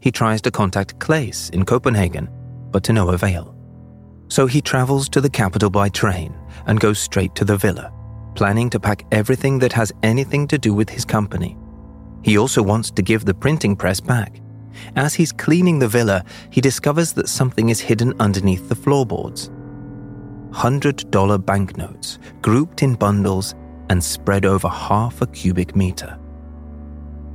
He 0.00 0.12
tries 0.12 0.40
to 0.42 0.50
contact 0.52 0.98
Claes 1.00 1.50
in 1.52 1.64
Copenhagen, 1.64 2.28
but 2.70 2.84
to 2.84 2.92
no 2.92 3.08
avail. 3.08 3.56
So 4.28 4.46
he 4.46 4.60
travels 4.60 5.08
to 5.10 5.20
the 5.20 5.30
capital 5.30 5.68
by 5.68 5.88
train 5.88 6.34
and 6.66 6.80
goes 6.80 7.00
straight 7.00 7.34
to 7.34 7.44
the 7.44 7.56
villa, 7.56 7.92
planning 8.36 8.70
to 8.70 8.78
pack 8.78 9.04
everything 9.10 9.58
that 9.58 9.72
has 9.72 9.92
anything 10.02 10.46
to 10.48 10.58
do 10.58 10.72
with 10.72 10.88
his 10.88 11.04
company. 11.04 11.56
He 12.22 12.38
also 12.38 12.62
wants 12.62 12.90
to 12.92 13.02
give 13.02 13.24
the 13.24 13.34
printing 13.34 13.74
press 13.74 13.98
back. 13.98 14.40
As 14.94 15.14
he's 15.14 15.32
cleaning 15.32 15.78
the 15.78 15.88
villa, 15.88 16.24
he 16.50 16.60
discovers 16.60 17.12
that 17.14 17.28
something 17.28 17.70
is 17.70 17.80
hidden 17.80 18.14
underneath 18.20 18.68
the 18.68 18.74
floorboards. 18.74 19.50
$100 20.50 21.44
banknotes 21.44 22.18
grouped 22.42 22.82
in 22.82 22.94
bundles 22.94 23.54
and 23.88 24.02
spread 24.02 24.44
over 24.44 24.68
half 24.68 25.22
a 25.22 25.26
cubic 25.26 25.74
meter. 25.74 26.18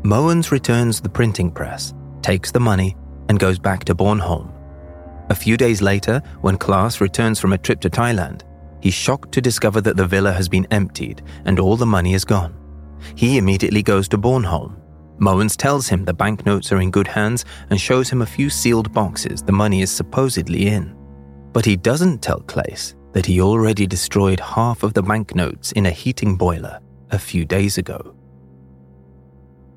Mogens 0.04 0.52
returns 0.52 1.02
the 1.02 1.10
printing 1.10 1.52
press, 1.52 1.94
takes 2.22 2.52
the 2.52 2.60
money, 2.60 2.96
and 3.30 3.40
goes 3.40 3.60
back 3.60 3.84
to 3.86 3.96
Bornholm. 3.96 4.52
A 5.30 5.36
few 5.36 5.56
days 5.56 5.82
later, 5.82 6.22
when 6.42 6.58
Claes 6.58 7.00
returns 7.00 7.40
from 7.40 7.54
a 7.54 7.58
trip 7.58 7.80
to 7.82 7.90
Thailand, 7.90 8.42
he's 8.82 8.94
shocked 8.94 9.32
to 9.32 9.42
discover 9.42 9.82
that 9.82 9.98
the 9.98 10.06
villa 10.06 10.32
has 10.34 10.50
been 10.50 10.68
emptied 10.72 11.22
and 11.46 11.60
all 11.60 11.78
the 11.78 11.86
money 11.86 12.14
is 12.14 12.26
gone. 12.26 12.54
He 13.16 13.38
immediately 13.38 13.84
goes 13.84 14.08
to 14.10 14.18
Bornholm. 14.18 14.78
Mogens 15.20 15.56
tells 15.56 15.88
him 15.88 16.04
the 16.04 16.14
banknotes 16.14 16.72
are 16.72 16.82
in 16.82 16.92
good 16.92 17.08
hands 17.08 17.46
and 17.70 17.80
shows 17.80 18.10
him 18.10 18.22
a 18.22 18.26
few 18.26 18.50
sealed 18.50 18.92
boxes 18.92 19.44
the 19.44 19.52
money 19.52 19.82
is 19.82 19.92
supposedly 19.92 20.68
in. 20.68 20.96
But 21.54 21.66
he 21.66 21.76
doesn't 21.78 22.22
tell 22.22 22.42
Claes 22.42 22.96
that 23.14 23.26
he 23.26 23.42
already 23.42 23.86
destroyed 23.86 24.40
half 24.40 24.84
of 24.84 24.94
the 24.94 25.04
banknotes 25.04 25.72
in 25.74 25.86
a 25.86 25.92
heating 25.92 26.36
boiler 26.36 26.80
a 27.12 27.20
few 27.20 27.46
days 27.46 27.78
ago. 27.78 28.16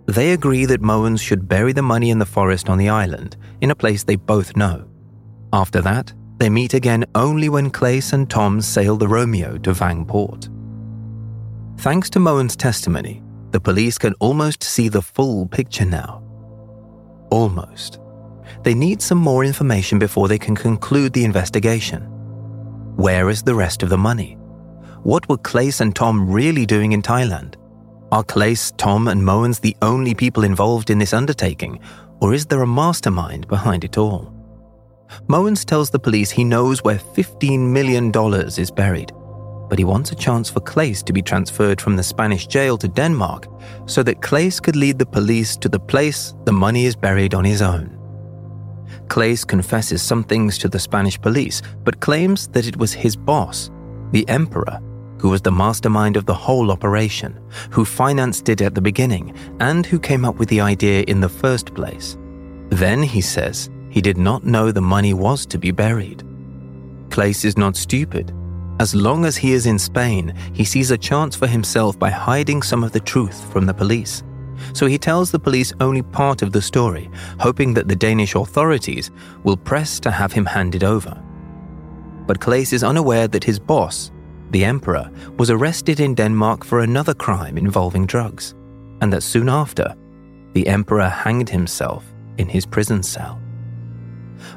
They 0.07 0.33
agree 0.33 0.67
that 0.67 0.83
Mogens 0.83 1.21
should 1.21 1.49
bury 1.49 1.73
the 1.73 1.83
money 1.83 2.11
in 2.11 2.19
the 2.19 2.27
forest 2.27 2.69
on 2.69 2.79
the 2.79 2.91
island, 2.91 3.37
in 3.61 3.71
a 3.71 3.75
place 3.75 4.05
they 4.05 4.17
both 4.17 4.57
know. 4.57 4.87
After 5.53 5.81
that, 5.81 6.13
they 6.39 6.51
meet 6.51 6.75
again 6.75 7.05
only 7.15 7.49
when 7.49 7.71
Claes 7.71 8.13
and 8.13 8.29
Tom 8.29 8.61
sail 8.61 8.97
the 8.97 9.09
Romeo 9.09 9.57
to 9.59 9.73
Vang 9.73 10.05
Port. 10.05 10.49
Thanks 11.79 12.11
to 12.11 12.19
Mogens' 12.19 12.57
testimony, 12.57 13.23
the 13.51 13.61
police 13.61 13.99
can 13.99 14.15
almost 14.15 14.63
see 14.63 14.89
the 14.89 15.03
full 15.03 15.47
picture 15.47 15.85
now. 15.85 16.23
Almost. 17.31 18.01
They 18.63 18.75
need 18.75 19.01
some 19.01 19.19
more 19.19 19.45
information 19.45 19.99
before 19.99 20.29
they 20.29 20.39
can 20.39 20.57
conclude 20.57 21.13
the 21.13 21.25
investigation. 21.25 22.03
Where 22.97 23.29
is 23.29 23.43
the 23.43 23.55
rest 23.55 23.83
of 23.83 23.89
the 23.89 23.99
money? 23.99 24.37
What 25.03 25.29
were 25.29 25.39
Claes 25.39 25.81
and 25.81 25.95
Tom 25.95 26.31
really 26.31 26.67
doing 26.67 26.93
in 26.93 27.03
Thailand? 27.03 27.55
Are 28.11 28.25
Claes, 28.25 28.73
Tom, 28.77 29.09
and 29.09 29.21
Mogens 29.21 29.61
the 29.61 29.77
only 29.83 30.15
people 30.15 30.45
involved 30.45 30.91
in 30.91 30.99
this 30.99 31.13
undertaking, 31.13 31.81
or 32.21 32.33
is 32.33 32.47
there 32.47 32.63
a 32.63 32.67
mastermind 32.67 33.47
behind 33.49 33.85
it 33.85 33.99
all? 33.99 34.34
Mogens 35.29 35.65
tells 35.65 35.91
the 35.91 35.99
police 35.99 36.31
he 36.31 36.45
knows 36.45 36.83
where 36.83 36.99
$15 36.99 37.59
million 37.59 38.13
is 38.59 38.71
buried, 38.71 39.13
but 39.69 39.79
he 39.79 39.85
wants 39.85 40.13
a 40.13 40.17
chance 40.17 40.51
for 40.51 40.61
Claes 40.61 41.03
to 41.03 41.13
be 41.13 41.23
transferred 41.23 41.81
from 41.81 41.97
the 41.97 42.03
Spanish 42.03 42.47
jail 42.47 42.77
to 42.79 42.89
Denmark 42.89 43.47
so 43.87 44.03
that 44.03 44.23
Claes 44.23 44.61
could 44.61 44.77
lead 44.77 44.99
the 44.99 45.07
police 45.07 45.57
to 45.57 45.69
the 45.69 45.81
place 45.81 46.35
the 46.45 46.53
money 46.53 46.87
is 46.87 46.97
buried 46.97 47.35
on 47.35 47.45
his 47.45 47.63
own. 47.63 47.99
Claes 49.09 49.45
confesses 49.45 50.03
some 50.03 50.25
things 50.25 50.59
to 50.59 50.69
the 50.69 50.79
Spanish 50.79 51.21
police, 51.21 51.63
but 51.85 52.01
claims 52.01 52.49
that 52.49 52.67
it 52.67 52.77
was 52.77 52.93
his 52.93 53.17
boss, 53.17 53.71
the 54.13 54.29
Emperor, 54.29 54.81
who 55.21 55.31
was 55.31 55.43
the 55.43 55.51
mastermind 55.51 56.17
of 56.17 56.27
the 56.27 56.35
whole 56.35 56.71
operation, 56.71 57.39
who 57.71 57.85
financed 57.85 58.49
it 58.49 58.61
at 58.61 58.75
the 58.75 58.81
beginning, 58.81 59.35
and 59.61 59.87
who 59.87 59.99
came 59.99 60.25
up 60.25 60.37
with 60.37 60.49
the 60.49 60.61
idea 60.61 61.03
in 61.09 61.21
the 61.21 61.29
first 61.29 61.75
place. 61.75 62.17
Then, 62.71 63.03
he 63.03 63.21
says, 63.21 63.71
he 63.95 64.01
did 64.01 64.19
not 64.19 64.43
know 64.43 64.73
the 64.73 64.81
money 64.81 65.15
was 65.15 65.47
to 65.47 65.57
be 65.57 65.71
buried. 65.71 66.25
Claes 67.11 67.45
is 67.45 67.57
not 67.57 67.77
stupid. 67.77 68.35
As 68.81 68.93
long 68.93 69.25
as 69.25 69.37
he 69.37 69.53
is 69.53 69.67
in 69.67 69.79
Spain, 69.79 70.35
he 70.53 70.65
sees 70.65 70.91
a 70.91 70.99
chance 70.99 71.37
for 71.37 71.47
himself 71.47 71.97
by 71.97 72.11
hiding 72.11 72.61
some 72.61 72.83
of 72.83 72.91
the 72.91 72.99
truth 72.99 73.49
from 73.53 73.67
the 73.67 73.73
police. 73.73 74.25
So 74.73 74.87
he 74.87 74.99
tells 74.99 75.31
the 75.31 75.39
police 75.39 75.73
only 75.79 76.03
part 76.03 76.43
of 76.43 76.51
the 76.51 76.61
story, 76.61 77.09
hoping 77.39 77.73
that 77.75 77.87
the 77.87 77.95
Danish 77.95 78.35
authorities 78.35 79.13
will 79.45 79.57
press 79.57 80.01
to 80.01 80.11
have 80.11 80.33
him 80.33 80.45
handed 80.45 80.83
over. 80.83 81.17
But 82.27 82.41
Claes 82.41 82.73
is 82.73 82.83
unaware 82.83 83.29
that 83.29 83.45
his 83.45 83.61
boss, 83.61 84.11
the 84.51 84.65
emperor, 84.65 85.09
was 85.39 85.51
arrested 85.51 86.01
in 86.01 86.17
Denmark 86.17 86.65
for 86.65 86.81
another 86.81 87.15
crime 87.15 87.57
involving 87.57 88.07
drugs, 88.07 88.57
and 89.01 89.13
that 89.13 89.23
soon 89.23 89.49
after, 89.49 89.95
the 90.53 90.67
emperor 90.67 91.09
hanged 91.09 91.49
himself 91.49 92.05
in 92.39 92.49
his 92.49 92.67
prison 92.67 93.01
cell. 93.01 93.41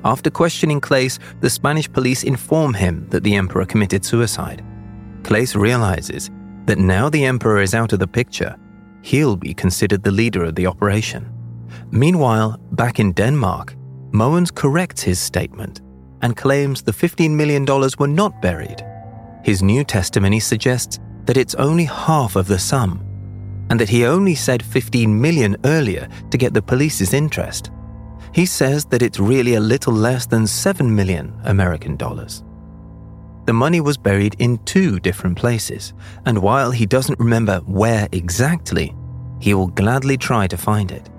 After 0.03 0.29
questioning 0.29 0.81
Claes, 0.81 1.19
the 1.39 1.49
Spanish 1.49 1.91
police 1.91 2.23
inform 2.23 2.73
him 2.73 3.07
that 3.09 3.23
the 3.23 3.35
emperor 3.35 3.65
committed 3.65 4.05
suicide. 4.05 4.63
Claes 5.23 5.55
realizes 5.55 6.29
that 6.65 6.77
now 6.77 7.09
the 7.09 7.25
emperor 7.25 7.61
is 7.61 7.73
out 7.73 7.93
of 7.93 7.99
the 7.99 8.07
picture, 8.07 8.55
he'll 9.01 9.37
be 9.37 9.53
considered 9.53 10.03
the 10.03 10.11
leader 10.11 10.43
of 10.43 10.55
the 10.55 10.67
operation. 10.67 11.31
Meanwhile, 11.91 12.59
back 12.71 12.99
in 12.99 13.13
Denmark, 13.13 13.75
Mogens 14.11 14.53
corrects 14.53 15.01
his 15.01 15.19
statement 15.19 15.81
and 16.21 16.35
claims 16.35 16.81
the 16.81 16.91
$15 16.91 17.31
million 17.31 17.65
were 17.99 18.07
not 18.07 18.41
buried 18.41 18.83
his 19.47 19.63
new 19.63 19.81
testimony 19.85 20.41
suggests 20.41 20.99
that 21.23 21.37
it's 21.37 21.55
only 21.55 21.85
half 21.85 22.35
of 22.35 22.47
the 22.47 22.59
sum, 22.59 23.01
and 23.69 23.79
that 23.79 23.87
he 23.87 24.05
only 24.05 24.35
said 24.35 24.61
15 24.61 25.21
million 25.21 25.55
earlier 25.63 26.09
to 26.31 26.37
get 26.37 26.53
the 26.53 26.61
police's 26.61 27.13
interest. 27.13 27.71
He 28.33 28.45
says 28.45 28.85
that 28.85 29.01
it's 29.01 29.19
really 29.19 29.55
a 29.55 29.59
little 29.59 29.93
less 29.93 30.25
than 30.25 30.47
7 30.47 30.93
million 30.93 31.33
American 31.45 31.95
dollars. 31.95 32.43
The 33.45 33.53
money 33.53 33.79
was 33.79 33.97
buried 33.97 34.35
in 34.39 34.57
two 34.65 34.99
different 34.99 35.37
places, 35.37 35.93
and 36.25 36.41
while 36.41 36.69
he 36.69 36.85
doesn't 36.85 37.19
remember 37.19 37.59
where 37.65 38.09
exactly, 38.11 38.93
he 39.39 39.53
will 39.53 39.67
gladly 39.67 40.17
try 40.17 40.47
to 40.47 40.57
find 40.57 40.91
it. 40.91 41.09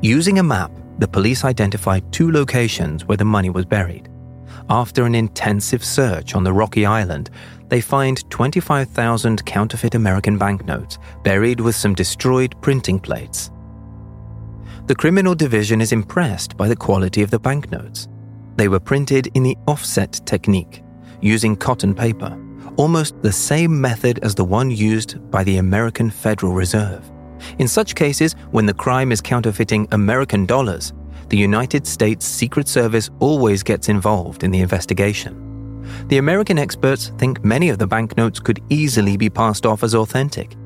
Using 0.00 0.38
a 0.38 0.42
map, 0.42 0.70
the 0.98 1.08
police 1.08 1.44
identified 1.44 2.12
two 2.12 2.30
locations 2.30 3.04
where 3.04 3.16
the 3.16 3.24
money 3.24 3.50
was 3.50 3.64
buried. 3.64 4.08
After 4.68 5.06
an 5.06 5.16
intensive 5.16 5.84
search 5.84 6.36
on 6.36 6.44
the 6.44 6.52
rocky 6.52 6.86
island, 6.86 7.30
they 7.68 7.80
find 7.80 8.28
25,000 8.30 9.44
counterfeit 9.44 9.94
American 9.94 10.38
banknotes 10.38 10.98
buried 11.24 11.60
with 11.60 11.74
some 11.74 11.94
destroyed 11.94 12.54
printing 12.60 13.00
plates. 13.00 13.50
The 14.90 14.96
criminal 14.96 15.36
division 15.36 15.80
is 15.80 15.92
impressed 15.92 16.56
by 16.56 16.66
the 16.66 16.74
quality 16.74 17.22
of 17.22 17.30
the 17.30 17.38
banknotes. 17.38 18.08
They 18.56 18.66
were 18.66 18.80
printed 18.80 19.28
in 19.34 19.44
the 19.44 19.56
offset 19.68 20.20
technique, 20.26 20.82
using 21.20 21.54
cotton 21.54 21.94
paper, 21.94 22.36
almost 22.74 23.14
the 23.22 23.30
same 23.30 23.80
method 23.80 24.18
as 24.24 24.34
the 24.34 24.44
one 24.44 24.68
used 24.68 25.30
by 25.30 25.44
the 25.44 25.58
American 25.58 26.10
Federal 26.10 26.54
Reserve. 26.54 27.08
In 27.60 27.68
such 27.68 27.94
cases, 27.94 28.34
when 28.50 28.66
the 28.66 28.74
crime 28.74 29.12
is 29.12 29.20
counterfeiting 29.20 29.86
American 29.92 30.44
dollars, 30.44 30.92
the 31.28 31.38
United 31.38 31.86
States 31.86 32.26
Secret 32.26 32.66
Service 32.66 33.10
always 33.20 33.62
gets 33.62 33.88
involved 33.88 34.42
in 34.42 34.50
the 34.50 34.58
investigation. 34.58 35.84
The 36.08 36.18
American 36.18 36.58
experts 36.58 37.12
think 37.16 37.44
many 37.44 37.68
of 37.68 37.78
the 37.78 37.86
banknotes 37.86 38.40
could 38.40 38.60
easily 38.70 39.16
be 39.16 39.30
passed 39.30 39.66
off 39.66 39.84
as 39.84 39.94
authentic. 39.94 40.56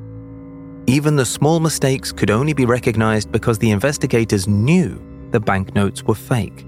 Even 0.86 1.16
the 1.16 1.24
small 1.24 1.60
mistakes 1.60 2.12
could 2.12 2.30
only 2.30 2.52
be 2.52 2.66
recognized 2.66 3.32
because 3.32 3.58
the 3.58 3.70
investigators 3.70 4.46
knew 4.46 5.00
the 5.30 5.40
banknotes 5.40 6.02
were 6.02 6.14
fake. 6.14 6.66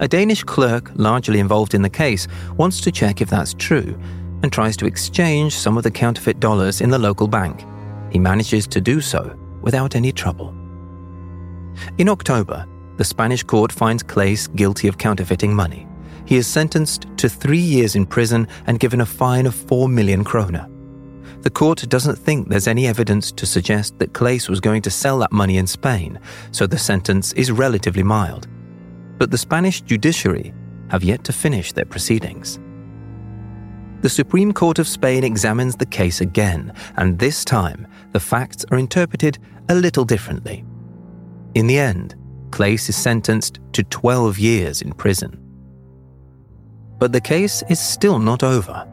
A 0.00 0.08
Danish 0.08 0.42
clerk, 0.42 0.90
largely 0.94 1.38
involved 1.38 1.74
in 1.74 1.82
the 1.82 1.90
case, 1.90 2.26
wants 2.56 2.80
to 2.80 2.90
check 2.90 3.20
if 3.20 3.30
that's 3.30 3.54
true 3.54 3.96
and 4.42 4.52
tries 4.52 4.76
to 4.78 4.86
exchange 4.86 5.54
some 5.54 5.76
of 5.76 5.84
the 5.84 5.90
counterfeit 5.90 6.40
dollars 6.40 6.80
in 6.80 6.90
the 6.90 6.98
local 6.98 7.28
bank. 7.28 7.64
He 8.10 8.18
manages 8.18 8.66
to 8.68 8.80
do 8.80 9.00
so 9.00 9.38
without 9.60 9.94
any 9.94 10.10
trouble. 10.10 10.54
In 11.98 12.08
October, 12.08 12.66
the 12.96 13.04
Spanish 13.04 13.44
court 13.44 13.70
finds 13.70 14.02
Claes 14.02 14.48
guilty 14.48 14.88
of 14.88 14.98
counterfeiting 14.98 15.54
money. 15.54 15.86
He 16.26 16.36
is 16.36 16.46
sentenced 16.46 17.06
to 17.18 17.28
three 17.28 17.58
years 17.58 17.94
in 17.94 18.04
prison 18.04 18.48
and 18.66 18.80
given 18.80 19.00
a 19.00 19.06
fine 19.06 19.46
of 19.46 19.54
4 19.54 19.88
million 19.88 20.24
kroner. 20.24 20.68
The 21.42 21.50
court 21.50 21.88
doesn't 21.88 22.18
think 22.18 22.48
there's 22.48 22.68
any 22.68 22.86
evidence 22.86 23.32
to 23.32 23.46
suggest 23.46 23.98
that 23.98 24.12
Claes 24.12 24.48
was 24.48 24.60
going 24.60 24.82
to 24.82 24.90
sell 24.90 25.18
that 25.20 25.32
money 25.32 25.56
in 25.56 25.66
Spain, 25.66 26.20
so 26.50 26.66
the 26.66 26.78
sentence 26.78 27.32
is 27.32 27.50
relatively 27.50 28.02
mild. 28.02 28.46
But 29.16 29.30
the 29.30 29.38
Spanish 29.38 29.80
judiciary 29.80 30.52
have 30.90 31.02
yet 31.02 31.24
to 31.24 31.32
finish 31.32 31.72
their 31.72 31.86
proceedings. 31.86 32.58
The 34.02 34.08
Supreme 34.08 34.52
Court 34.52 34.78
of 34.78 34.88
Spain 34.88 35.24
examines 35.24 35.76
the 35.76 35.86
case 35.86 36.20
again, 36.20 36.74
and 36.96 37.18
this 37.18 37.44
time 37.44 37.86
the 38.12 38.20
facts 38.20 38.64
are 38.70 38.78
interpreted 38.78 39.38
a 39.68 39.74
little 39.74 40.04
differently. 40.04 40.64
In 41.54 41.66
the 41.66 41.78
end, 41.78 42.16
Claes 42.50 42.88
is 42.88 42.96
sentenced 42.96 43.60
to 43.72 43.82
12 43.84 44.38
years 44.38 44.82
in 44.82 44.92
prison. 44.92 45.38
But 46.98 47.12
the 47.12 47.20
case 47.20 47.62
is 47.70 47.78
still 47.78 48.18
not 48.18 48.42
over. 48.42 48.89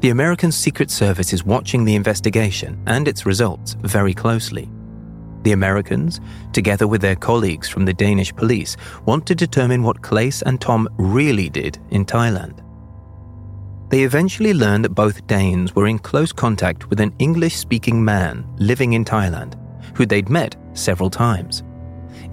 The 0.00 0.10
American 0.10 0.52
Secret 0.52 0.90
Service 0.90 1.32
is 1.32 1.44
watching 1.44 1.84
the 1.84 1.94
investigation 1.94 2.82
and 2.86 3.08
its 3.08 3.26
results 3.26 3.76
very 3.80 4.14
closely. 4.14 4.70
The 5.42 5.52
Americans, 5.52 6.20
together 6.52 6.86
with 6.86 7.02
their 7.02 7.16
colleagues 7.16 7.68
from 7.68 7.84
the 7.84 7.92
Danish 7.92 8.34
police, 8.34 8.76
want 9.04 9.26
to 9.26 9.34
determine 9.34 9.82
what 9.82 10.02
Claes 10.02 10.42
and 10.42 10.60
Tom 10.60 10.88
really 10.96 11.48
did 11.50 11.78
in 11.90 12.04
Thailand. 12.04 12.60
They 13.90 14.02
eventually 14.02 14.54
learn 14.54 14.82
that 14.82 14.94
both 14.94 15.26
Danes 15.26 15.74
were 15.74 15.86
in 15.86 15.98
close 15.98 16.32
contact 16.32 16.88
with 16.88 17.00
an 17.00 17.14
English 17.18 17.56
speaking 17.56 18.02
man 18.04 18.46
living 18.56 18.94
in 18.94 19.04
Thailand, 19.04 19.58
who 19.96 20.06
they'd 20.06 20.30
met 20.30 20.56
several 20.72 21.10
times. 21.10 21.62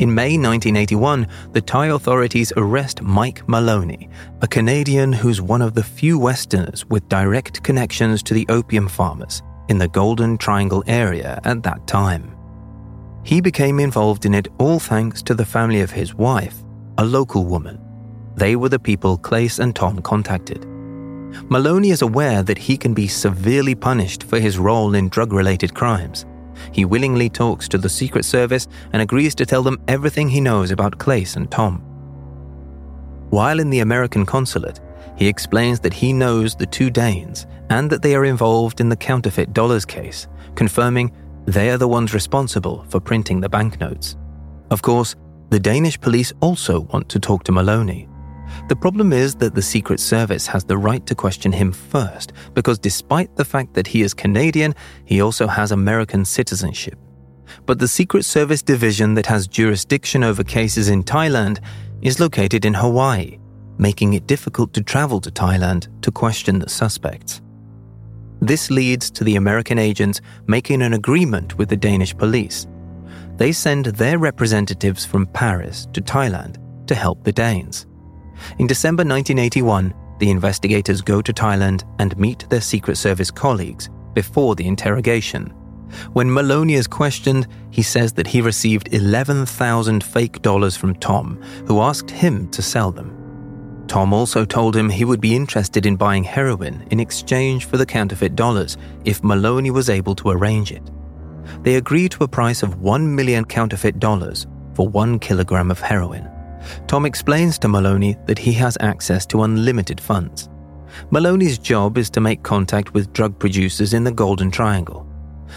In 0.01 0.15
May 0.15 0.35
1981, 0.35 1.27
the 1.51 1.61
Thai 1.61 1.89
authorities 1.89 2.51
arrest 2.57 3.03
Mike 3.03 3.47
Maloney, 3.47 4.09
a 4.41 4.47
Canadian 4.47 5.13
who's 5.13 5.43
one 5.43 5.61
of 5.61 5.75
the 5.75 5.83
few 5.83 6.17
Westerners 6.17 6.83
with 6.87 7.07
direct 7.07 7.61
connections 7.61 8.23
to 8.23 8.33
the 8.33 8.47
opium 8.49 8.87
farmers 8.87 9.43
in 9.69 9.77
the 9.77 9.87
Golden 9.87 10.39
Triangle 10.39 10.83
area 10.87 11.39
at 11.43 11.61
that 11.61 11.85
time. 11.85 12.35
He 13.23 13.41
became 13.41 13.79
involved 13.79 14.25
in 14.25 14.33
it 14.33 14.47
all 14.57 14.79
thanks 14.79 15.21
to 15.21 15.35
the 15.35 15.45
family 15.45 15.81
of 15.81 15.91
his 15.91 16.15
wife, 16.15 16.63
a 16.97 17.05
local 17.05 17.45
woman. 17.45 17.79
They 18.35 18.55
were 18.55 18.69
the 18.69 18.79
people 18.79 19.19
Claes 19.19 19.59
and 19.59 19.75
Tom 19.75 20.01
contacted. 20.01 20.65
Maloney 21.47 21.91
is 21.91 22.01
aware 22.01 22.41
that 22.41 22.57
he 22.57 22.75
can 22.75 22.95
be 22.95 23.07
severely 23.07 23.75
punished 23.75 24.23
for 24.23 24.39
his 24.39 24.57
role 24.57 24.95
in 24.95 25.09
drug 25.09 25.31
related 25.31 25.75
crimes 25.75 26.25
He 26.71 26.85
willingly 26.85 27.29
talks 27.29 27.67
to 27.69 27.77
the 27.77 27.89
Secret 27.89 28.25
Service 28.25 28.67
and 28.93 29.01
agrees 29.01 29.35
to 29.35 29.45
tell 29.45 29.63
them 29.63 29.81
everything 29.87 30.29
he 30.29 30.41
knows 30.41 30.71
about 30.71 30.99
Claes 30.99 31.35
and 31.35 31.49
Tom. 31.49 31.77
While 33.29 33.59
in 33.59 33.69
the 33.69 33.79
American 33.79 34.25
consulate, 34.25 34.79
he 35.15 35.27
explains 35.27 35.79
that 35.81 35.93
he 35.93 36.13
knows 36.13 36.55
the 36.55 36.65
two 36.65 36.89
Danes 36.89 37.47
and 37.69 37.89
that 37.89 38.01
they 38.01 38.15
are 38.15 38.25
involved 38.25 38.81
in 38.81 38.89
the 38.89 38.95
counterfeit 38.95 39.53
dollars 39.53 39.85
case, 39.85 40.27
confirming 40.55 41.11
they 41.45 41.69
are 41.69 41.77
the 41.77 41.87
ones 41.87 42.13
responsible 42.13 42.85
for 42.89 42.99
printing 42.99 43.39
the 43.39 43.49
banknotes. 43.49 44.17
Of 44.69 44.81
course, 44.81 45.15
the 45.49 45.59
Danish 45.59 45.99
police 45.99 46.33
also 46.39 46.81
want 46.81 47.09
to 47.09 47.19
talk 47.19 47.43
to 47.43 47.51
Maloney. 47.51 48.07
The 48.71 48.77
problem 48.77 49.11
is 49.11 49.35
that 49.35 49.53
the 49.53 49.61
Secret 49.61 49.99
Service 49.99 50.47
has 50.47 50.63
the 50.63 50.77
right 50.77 51.05
to 51.05 51.13
question 51.13 51.51
him 51.51 51.73
first, 51.73 52.31
because 52.53 52.79
despite 52.79 53.35
the 53.35 53.43
fact 53.43 53.73
that 53.73 53.85
he 53.85 54.01
is 54.01 54.13
Canadian, 54.13 54.73
he 55.03 55.19
also 55.19 55.45
has 55.45 55.73
American 55.73 56.23
citizenship. 56.23 56.97
But 57.65 57.79
the 57.79 57.87
Secret 57.89 58.23
Service 58.23 58.61
division 58.61 59.13
that 59.15 59.25
has 59.25 59.45
jurisdiction 59.45 60.23
over 60.23 60.41
cases 60.41 60.87
in 60.87 61.03
Thailand 61.03 61.59
is 62.01 62.21
located 62.21 62.63
in 62.63 62.73
Hawaii, 62.73 63.39
making 63.77 64.13
it 64.13 64.25
difficult 64.25 64.73
to 64.75 64.81
travel 64.81 65.19
to 65.19 65.31
Thailand 65.31 65.89
to 66.03 66.09
question 66.09 66.59
the 66.59 66.69
suspects. 66.69 67.41
This 68.39 68.71
leads 68.71 69.11
to 69.11 69.25
the 69.25 69.35
American 69.35 69.79
agents 69.79 70.21
making 70.47 70.81
an 70.81 70.93
agreement 70.93 71.57
with 71.57 71.67
the 71.67 71.75
Danish 71.75 72.15
police. 72.15 72.67
They 73.35 73.51
send 73.51 73.87
their 73.87 74.17
representatives 74.17 75.05
from 75.05 75.25
Paris 75.25 75.89
to 75.91 76.01
Thailand 76.01 76.55
to 76.87 76.95
help 76.95 77.25
the 77.25 77.33
Danes. 77.33 77.85
In 78.59 78.67
December 78.67 79.01
1981, 79.01 79.93
the 80.19 80.29
investigators 80.29 81.01
go 81.01 81.21
to 81.21 81.33
Thailand 81.33 81.83
and 81.99 82.17
meet 82.17 82.47
their 82.49 82.61
Secret 82.61 82.95
Service 82.95 83.31
colleagues 83.31 83.89
before 84.13 84.55
the 84.55 84.67
interrogation. 84.67 85.53
When 86.13 86.33
Maloney 86.33 86.75
is 86.75 86.87
questioned, 86.87 87.47
he 87.69 87.81
says 87.81 88.13
that 88.13 88.27
he 88.27 88.41
received 88.41 88.93
11,000 88.93 90.03
fake 90.03 90.41
dollars 90.41 90.77
from 90.77 90.95
Tom, 90.95 91.41
who 91.65 91.81
asked 91.81 92.09
him 92.09 92.49
to 92.51 92.61
sell 92.61 92.91
them. 92.91 93.17
Tom 93.87 94.13
also 94.13 94.45
told 94.45 94.75
him 94.75 94.89
he 94.89 95.03
would 95.03 95.19
be 95.19 95.35
interested 95.35 95.85
in 95.85 95.97
buying 95.97 96.23
heroin 96.23 96.87
in 96.91 96.99
exchange 97.01 97.65
for 97.65 97.75
the 97.75 97.85
counterfeit 97.85 98.35
dollars 98.35 98.77
if 99.03 99.23
Maloney 99.23 99.71
was 99.71 99.89
able 99.89 100.15
to 100.15 100.29
arrange 100.29 100.71
it. 100.71 100.89
They 101.63 101.75
agreed 101.75 102.11
to 102.11 102.23
a 102.23 102.27
price 102.27 102.63
of 102.63 102.79
1 102.79 103.13
million 103.13 103.43
counterfeit 103.43 103.99
dollars 103.99 104.47
for 104.75 104.87
one 104.87 105.19
kilogram 105.19 105.69
of 105.71 105.81
heroin. 105.81 106.30
Tom 106.87 107.05
explains 107.05 107.57
to 107.59 107.67
Maloney 107.67 108.17
that 108.25 108.39
he 108.39 108.53
has 108.53 108.77
access 108.79 109.25
to 109.27 109.43
unlimited 109.43 109.99
funds. 109.99 110.49
Maloney's 111.09 111.57
job 111.57 111.97
is 111.97 112.09
to 112.09 112.21
make 112.21 112.43
contact 112.43 112.93
with 112.93 113.13
drug 113.13 113.37
producers 113.39 113.93
in 113.93 114.03
the 114.03 114.11
Golden 114.11 114.51
Triangle. 114.51 115.07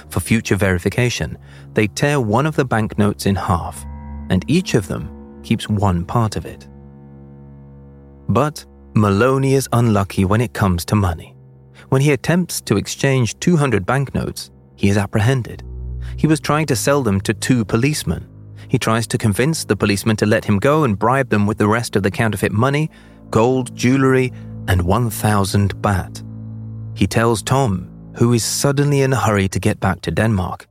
For 0.08 0.20
future 0.20 0.56
verification, 0.56 1.38
they 1.74 1.86
tear 1.86 2.20
one 2.20 2.46
of 2.46 2.56
the 2.56 2.64
banknotes 2.64 3.26
in 3.26 3.34
half, 3.34 3.84
and 4.30 4.44
each 4.48 4.74
of 4.74 4.88
them 4.88 5.42
keeps 5.42 5.68
one 5.68 6.04
part 6.04 6.36
of 6.36 6.46
it. 6.46 6.68
But 8.28 8.64
Maloney 8.94 9.54
is 9.54 9.68
unlucky 9.72 10.24
when 10.24 10.40
it 10.40 10.52
comes 10.52 10.84
to 10.86 10.94
money. 10.94 11.36
When 11.88 12.00
he 12.00 12.12
attempts 12.12 12.60
to 12.62 12.76
exchange 12.76 13.38
200 13.40 13.84
banknotes, 13.84 14.50
he 14.76 14.88
is 14.88 14.96
apprehended. 14.96 15.62
He 16.16 16.26
was 16.26 16.40
trying 16.40 16.66
to 16.66 16.76
sell 16.76 17.02
them 17.02 17.20
to 17.22 17.34
two 17.34 17.64
policemen. 17.64 18.28
He 18.74 18.78
tries 18.80 19.06
to 19.06 19.18
convince 19.18 19.64
the 19.64 19.76
policeman 19.76 20.16
to 20.16 20.26
let 20.26 20.44
him 20.44 20.58
go 20.58 20.82
and 20.82 20.98
bribe 20.98 21.28
them 21.28 21.46
with 21.46 21.58
the 21.58 21.68
rest 21.68 21.94
of 21.94 22.02
the 22.02 22.10
counterfeit 22.10 22.50
money, 22.50 22.90
gold, 23.30 23.72
jewelry, 23.76 24.32
and 24.66 24.82
1,000 24.82 25.76
baht. 25.76 26.24
He 26.98 27.06
tells 27.06 27.40
Tom, 27.40 27.88
who 28.16 28.32
is 28.32 28.42
suddenly 28.42 29.02
in 29.02 29.12
a 29.12 29.16
hurry 29.16 29.46
to 29.46 29.60
get 29.60 29.78
back 29.78 30.00
to 30.00 30.10
Denmark. 30.10 30.66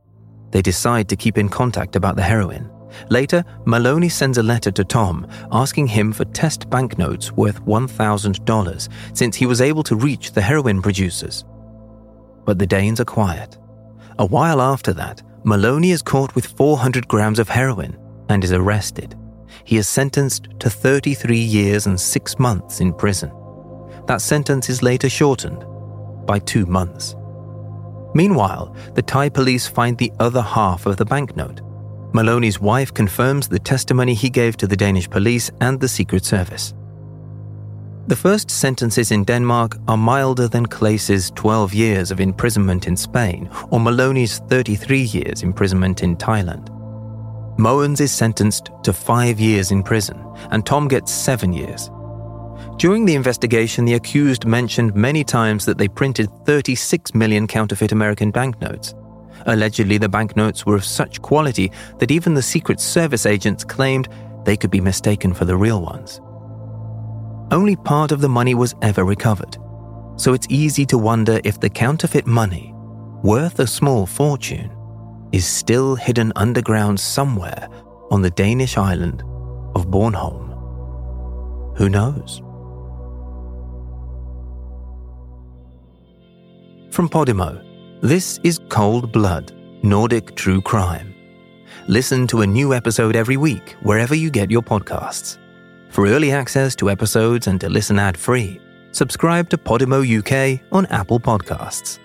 They 0.50 0.60
decide 0.60 1.08
to 1.08 1.16
keep 1.16 1.38
in 1.38 1.48
contact 1.48 1.96
about 1.96 2.16
the 2.16 2.22
heroin. 2.22 2.70
Later, 3.08 3.42
Maloney 3.64 4.10
sends 4.10 4.36
a 4.36 4.42
letter 4.42 4.70
to 4.72 4.84
Tom 4.84 5.26
asking 5.50 5.86
him 5.86 6.12
for 6.12 6.26
test 6.26 6.68
banknotes 6.68 7.32
worth 7.32 7.64
$1,000 7.64 8.88
since 9.14 9.34
he 9.34 9.46
was 9.46 9.62
able 9.62 9.82
to 9.82 9.96
reach 9.96 10.32
the 10.32 10.42
heroin 10.42 10.82
producers. 10.82 11.46
But 12.44 12.58
the 12.58 12.66
Danes 12.66 13.00
are 13.00 13.06
quiet. 13.06 13.56
A 14.18 14.26
while 14.26 14.60
after 14.60 14.92
that, 14.92 15.22
Maloney 15.46 15.90
is 15.90 16.00
caught 16.00 16.34
with 16.34 16.46
400 16.46 17.06
grams 17.06 17.38
of 17.38 17.50
heroin 17.50 17.98
and 18.30 18.42
is 18.42 18.52
arrested. 18.52 19.14
He 19.64 19.76
is 19.76 19.86
sentenced 19.86 20.48
to 20.58 20.70
33 20.70 21.36
years 21.36 21.86
and 21.86 22.00
six 22.00 22.38
months 22.38 22.80
in 22.80 22.94
prison. 22.94 23.30
That 24.06 24.22
sentence 24.22 24.70
is 24.70 24.82
later 24.82 25.10
shortened 25.10 25.66
by 26.26 26.38
two 26.38 26.64
months. 26.64 27.14
Meanwhile, 28.14 28.74
the 28.94 29.02
Thai 29.02 29.28
police 29.28 29.66
find 29.66 29.98
the 29.98 30.12
other 30.18 30.40
half 30.40 30.86
of 30.86 30.96
the 30.96 31.04
banknote. 31.04 31.60
Maloney's 32.14 32.60
wife 32.60 32.94
confirms 32.94 33.46
the 33.46 33.58
testimony 33.58 34.14
he 34.14 34.30
gave 34.30 34.56
to 34.56 34.66
the 34.66 34.76
Danish 34.76 35.10
police 35.10 35.50
and 35.60 35.78
the 35.78 35.88
Secret 35.88 36.24
Service. 36.24 36.72
The 38.06 38.16
first 38.16 38.50
sentences 38.50 39.12
in 39.12 39.24
Denmark 39.24 39.78
are 39.88 39.96
milder 39.96 40.46
than 40.46 40.66
Claes's 40.66 41.30
12 41.30 41.72
years 41.72 42.10
of 42.10 42.20
imprisonment 42.20 42.86
in 42.86 42.98
Spain 42.98 43.48
or 43.70 43.80
Maloney's 43.80 44.40
33 44.50 45.00
years 45.00 45.42
imprisonment 45.42 46.02
in 46.02 46.14
Thailand. 46.14 46.68
Mogens 47.56 48.02
is 48.02 48.12
sentenced 48.12 48.70
to 48.82 48.92
five 48.92 49.40
years 49.40 49.70
in 49.70 49.82
prison, 49.82 50.22
and 50.50 50.66
Tom 50.66 50.86
gets 50.86 51.10
seven 51.10 51.54
years. 51.54 51.88
During 52.76 53.06
the 53.06 53.14
investigation, 53.14 53.86
the 53.86 53.94
accused 53.94 54.44
mentioned 54.44 54.94
many 54.94 55.24
times 55.24 55.64
that 55.64 55.78
they 55.78 55.88
printed 55.88 56.28
36 56.44 57.14
million 57.14 57.46
counterfeit 57.46 57.92
American 57.92 58.30
banknotes. 58.30 58.94
Allegedly, 59.46 59.96
the 59.96 60.10
banknotes 60.10 60.66
were 60.66 60.76
of 60.76 60.84
such 60.84 61.22
quality 61.22 61.72
that 62.00 62.10
even 62.10 62.34
the 62.34 62.42
Secret 62.42 62.80
Service 62.80 63.24
agents 63.24 63.64
claimed 63.64 64.10
they 64.44 64.58
could 64.58 64.70
be 64.70 64.80
mistaken 64.82 65.32
for 65.32 65.46
the 65.46 65.56
real 65.56 65.80
ones. 65.80 66.20
Only 67.50 67.76
part 67.76 68.10
of 68.10 68.20
the 68.20 68.28
money 68.28 68.54
was 68.54 68.74
ever 68.82 69.04
recovered, 69.04 69.56
so 70.16 70.32
it's 70.32 70.46
easy 70.48 70.86
to 70.86 70.98
wonder 70.98 71.40
if 71.44 71.60
the 71.60 71.68
counterfeit 71.68 72.26
money, 72.26 72.72
worth 73.22 73.58
a 73.60 73.66
small 73.66 74.06
fortune, 74.06 74.70
is 75.32 75.46
still 75.46 75.94
hidden 75.94 76.32
underground 76.36 76.98
somewhere 76.98 77.68
on 78.10 78.22
the 78.22 78.30
Danish 78.30 78.76
island 78.78 79.22
of 79.74 79.88
Bornholm. 79.88 80.52
Who 81.76 81.88
knows? 81.88 82.38
From 86.94 87.08
Podimo, 87.08 87.60
this 88.00 88.38
is 88.44 88.60
Cold 88.68 89.12
Blood 89.12 89.52
Nordic 89.82 90.36
True 90.36 90.62
Crime. 90.62 91.14
Listen 91.88 92.26
to 92.28 92.42
a 92.42 92.46
new 92.46 92.72
episode 92.72 93.16
every 93.16 93.36
week 93.36 93.74
wherever 93.82 94.14
you 94.14 94.30
get 94.30 94.50
your 94.50 94.62
podcasts. 94.62 95.38
For 95.94 96.08
early 96.08 96.32
access 96.32 96.74
to 96.76 96.90
episodes 96.90 97.46
and 97.46 97.60
to 97.60 97.68
listen 97.68 98.00
ad 98.00 98.16
free, 98.18 98.60
subscribe 98.90 99.48
to 99.50 99.56
Podimo 99.56 100.02
UK 100.02 100.60
on 100.72 100.86
Apple 100.86 101.20
Podcasts. 101.20 102.00